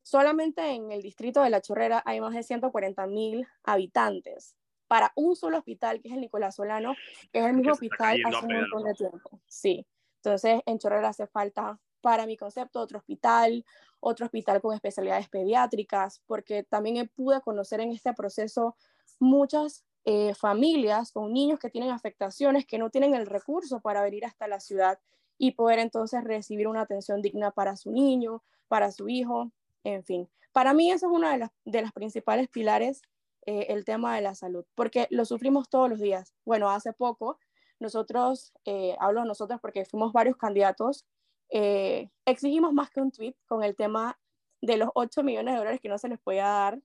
[0.04, 4.56] Solamente en el distrito de La Chorrera hay más de 140 mil habitantes
[4.88, 6.93] para un solo hospital, que es el Nicolás Solano,
[7.32, 9.41] que es el mismo hospital hace un montón de tiempo.
[9.47, 9.88] Sí,
[10.18, 13.66] entonces en Chorrera hace falta, para mi concepto, otro hospital,
[14.01, 18.76] otro hospital con especialidades pediátricas, porque también pude conocer en este proceso
[19.20, 24.26] muchas eh, familias con niños que tienen afectaciones, que no tienen el recurso para venir
[24.26, 24.99] hasta la ciudad
[25.38, 29.51] y poder entonces recibir una atención digna para su niño, para su hijo,
[29.84, 30.29] en fin.
[30.51, 33.01] Para mí eso es una de las, las principales pilares,
[33.45, 36.34] eh, el tema de la salud, porque lo sufrimos todos los días.
[36.45, 37.39] Bueno, hace poco
[37.79, 41.05] nosotros, eh, hablo nosotros porque fuimos varios candidatos,
[41.49, 44.19] eh, exigimos más que un tweet con el tema
[44.61, 46.79] de los 8 millones de dólares que no se les podía dar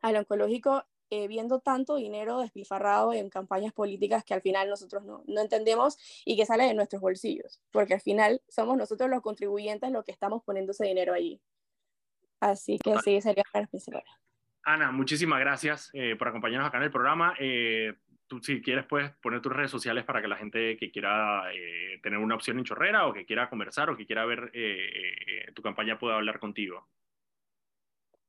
[0.00, 5.22] al oncológico eh, viendo tanto dinero despilfarrado en campañas políticas que al final nosotros no,
[5.26, 9.90] no, entendemos y que sale de nuestros bolsillos, porque al final somos nosotros los contribuyentes
[9.90, 11.40] los que estamos poniendo ese dinero allí.
[12.50, 14.02] Así que sí, sería la principal.
[14.64, 17.34] Ana, muchísimas gracias eh, por acompañarnos acá en el programa.
[17.38, 17.94] Eh,
[18.26, 21.44] tú, si quieres, puedes poner tus redes sociales para que la gente que quiera
[22.02, 24.50] tener una opción en Chorrera o que quiera conversar o que quiera ver
[25.54, 26.88] tu campaña pueda hablar contigo.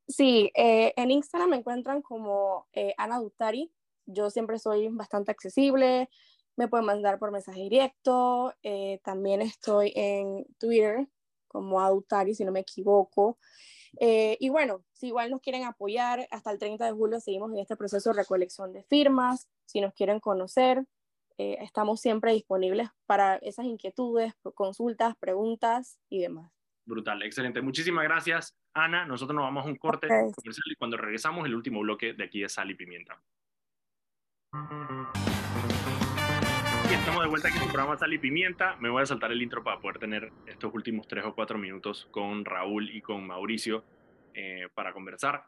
[0.07, 3.71] Sí, eh, en Instagram me encuentran como eh, Ana Dutari.
[4.05, 6.09] Yo siempre soy bastante accesible.
[6.57, 8.53] Me pueden mandar por mensaje directo.
[8.61, 11.07] Eh, también estoy en Twitter
[11.47, 13.39] como Adutari, si no me equivoco.
[13.99, 17.75] Y bueno, si igual nos quieren apoyar, hasta el 30 de julio seguimos en este
[17.75, 19.47] proceso de recolección de firmas.
[19.65, 20.83] Si nos quieren conocer,
[21.37, 26.51] estamos siempre disponibles para esas inquietudes, consultas, preguntas y demás.
[26.85, 27.61] Brutal, excelente.
[27.61, 29.05] Muchísimas gracias, Ana.
[29.05, 32.43] Nosotros nos vamos a un corte comercial y cuando regresamos, el último bloque de aquí
[32.43, 33.21] es Sal y Pimienta.
[36.91, 38.75] Estamos de vuelta aquí en el programa Sal y Pimienta.
[38.79, 42.07] Me voy a saltar el intro para poder tener estos últimos tres o cuatro minutos
[42.11, 43.83] con Raúl y con Mauricio
[44.35, 45.47] eh, para conversar.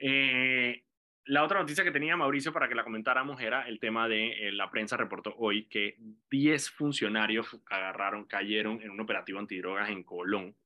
[0.00, 0.82] Eh,
[1.24, 4.52] la otra noticia que tenía Mauricio para que la comentáramos era el tema de eh,
[4.52, 5.98] la prensa reportó hoy que
[6.30, 10.56] 10 funcionarios agarraron, cayeron en un operativo antidrogas en Colón.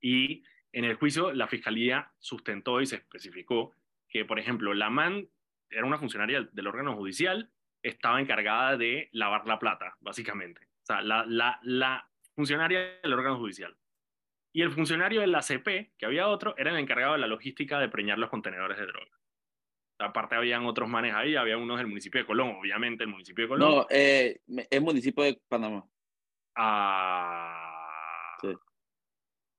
[0.00, 3.74] Y en el juicio la fiscalía sustentó y se especificó
[4.08, 5.28] que, por ejemplo, la MAN
[5.68, 7.50] era una funcionaria del órgano judicial,
[7.88, 10.62] estaba encargada de lavar la plata, básicamente.
[10.82, 13.76] O sea, la, la, la funcionaria del órgano judicial.
[14.52, 17.78] Y el funcionario de la CP, que había otro, era el encargado de la logística
[17.78, 19.18] de preñar los contenedores de droga.
[19.98, 23.48] Aparte habían otros manes ahí, había unos del municipio de Colón, obviamente el municipio de
[23.48, 23.70] Colón.
[23.70, 25.84] No, eh, es municipio de Panamá.
[26.54, 28.36] Ah.
[28.40, 28.54] Sí.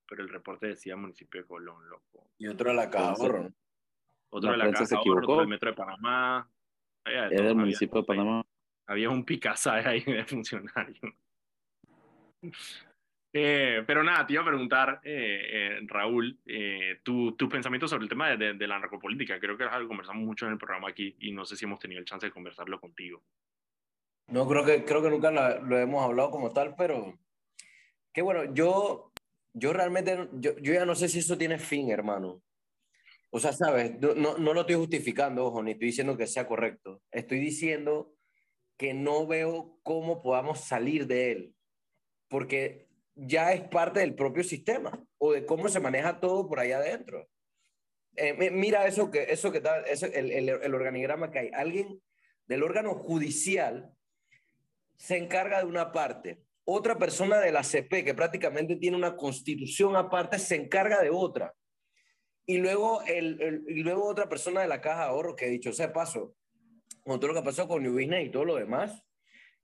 [0.08, 2.30] Pero el reporte decía municipio de Colón, loco.
[2.38, 3.50] Y otro de la Caja Ahorro.
[4.30, 6.50] Otro de la Caja Ahorro, otro del Metro de Panamá.
[7.10, 8.46] Es del municipio de Panamá.
[8.88, 11.14] Había un picazaje ahí de funcionario.
[13.32, 16.40] Eh, pero nada, te iba a preguntar, eh, eh, Raúl,
[17.04, 19.40] tu, tu, pensamiento sobre el tema de, de, la narcopolítica.
[19.40, 21.66] Creo que es algo que conversamos mucho en el programa aquí y no sé si
[21.66, 23.22] hemos tenido el chance de conversarlo contigo.
[24.28, 27.20] No, creo que, creo que nunca lo, lo hemos hablado como tal, pero
[28.14, 29.12] que bueno, yo,
[29.54, 32.42] yo realmente, yo, yo, ya no sé si eso tiene fin, hermano.
[33.32, 37.02] O sea, sabes, no, no lo estoy justificando, ojo, ni estoy diciendo que sea correcto.
[37.12, 38.16] Estoy diciendo
[38.78, 41.56] que no veo cómo podamos salir de él.
[42.28, 46.78] Porque ya es parte del propio sistema o de cómo se maneja todo por allá
[46.78, 47.28] adentro.
[48.16, 51.52] Eh, mira eso que, eso que da, el, el, el, organigrama que hay.
[51.54, 52.02] Alguien
[52.48, 53.94] del órgano judicial
[54.98, 56.42] se encarga de una parte.
[56.66, 61.54] Otra persona de la que prácticamente tiene una constitución aparte, se encarga de otra.
[62.50, 65.94] Y luego, el, y luego otra persona de la caja de ahorro, que dicho sea
[65.94, 66.36] paso,
[67.04, 69.04] con todo lo que pasó con New Business y todo lo demás,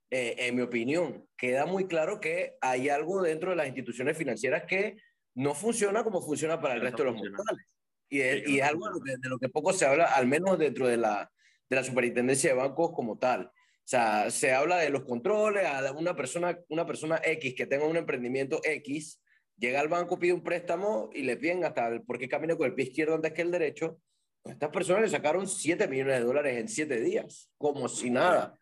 [0.08, 4.66] eh, en mi opinión, queda muy claro que hay algo dentro de las instituciones financieras
[4.68, 4.98] que
[5.34, 7.66] no funciona como funciona para el resto de los mortales.
[8.08, 10.86] Y es, y es algo de, de, lo que poco se habla, al menos dentro
[10.86, 11.28] de la,
[11.68, 13.46] de la superintendencia de bancos como tal.
[13.46, 17.84] O sea, se habla de los controles, a una persona, una persona X que tenga
[17.84, 19.20] un emprendimiento X,
[19.58, 22.74] llega al banco, pide un préstamo y le piden hasta el, porque camina con el
[22.74, 24.00] pie izquierdo antes que el derecho.
[24.42, 28.58] Pues estas personas le sacaron 7 millones de dólares en 7 días, como si nada.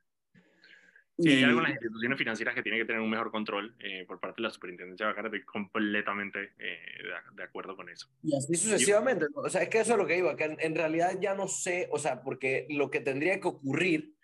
[1.16, 4.42] Sí, hay algunas instituciones financieras que tienen que tener un mejor control eh, por parte
[4.42, 8.08] de la superintendencia bancaria, estoy completamente eh, de, de, acuerdo con eso.
[8.22, 10.74] Y así sucesivamente, o sea, es que eso es lo que iba, que en, en,
[10.74, 14.14] realidad ya no sé, o sea, porque lo que tendría que ocurrir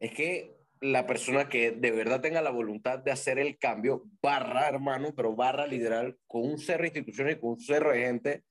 [0.00, 4.68] es que la persona que de verdad tenga la voluntad de hacer el cambio, barra,
[4.68, 8.42] hermano, pero barra literal, con un cerro de instituciones y con un cerro de gente,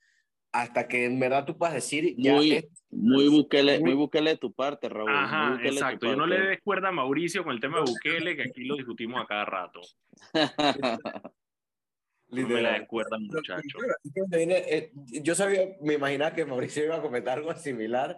[0.54, 4.32] hasta que en verdad tú puedas decir, ya Muy, es- muy Bukele, muy- muy Bukele
[4.32, 5.10] de tu parte, Raúl.
[5.12, 6.06] muy Ajá, Bukele tu exacto.
[6.08, 8.76] Yo no le des cuerda a Mauricio con el tema de Bukele, que aquí lo
[8.78, 9.82] discutimos a cada rato.
[12.30, 13.78] No me la des cuerda, Pero, muchacho.
[14.40, 18.18] eh, yo sabía, me imaginaba que Mauricio iba a comentar algo similar,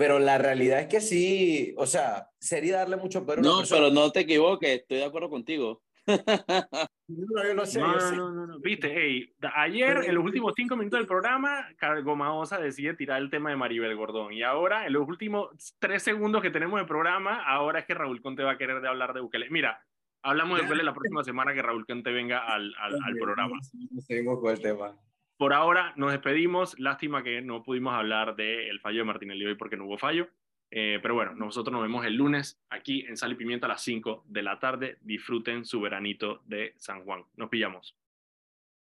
[0.00, 4.10] pero la realidad es que sí, o sea, sería darle mucho una no, pero no
[4.10, 5.82] te equivoques, estoy de acuerdo contigo.
[7.12, 8.16] No, yo lo sé, No, yo no, sé.
[8.16, 8.60] no, no, no.
[8.60, 13.50] Viste, hey, ayer, en los últimos cinco minutos del programa, Cargomaosa decide tirar el tema
[13.50, 14.32] de Maribel Gordón.
[14.32, 15.48] Y ahora, en los últimos
[15.80, 18.86] tres segundos que tenemos de programa, ahora es que Raúl Conte va a querer de
[18.86, 19.50] hablar de Bukele.
[19.50, 19.84] Mira,
[20.22, 23.58] hablamos de Bukele la próxima semana que Raúl Conte venga al, al, al programa.
[24.06, 24.96] Seguimos con el tema.
[25.40, 26.78] Por ahora nos despedimos.
[26.78, 30.28] Lástima que no pudimos hablar del fallo de Martinelli hoy porque no hubo fallo.
[30.70, 33.80] Eh, pero bueno, nosotros nos vemos el lunes aquí en Sal y Pimienta a las
[33.80, 34.98] 5 de la tarde.
[35.00, 37.24] Disfruten su veranito de San Juan.
[37.36, 37.96] Nos pillamos.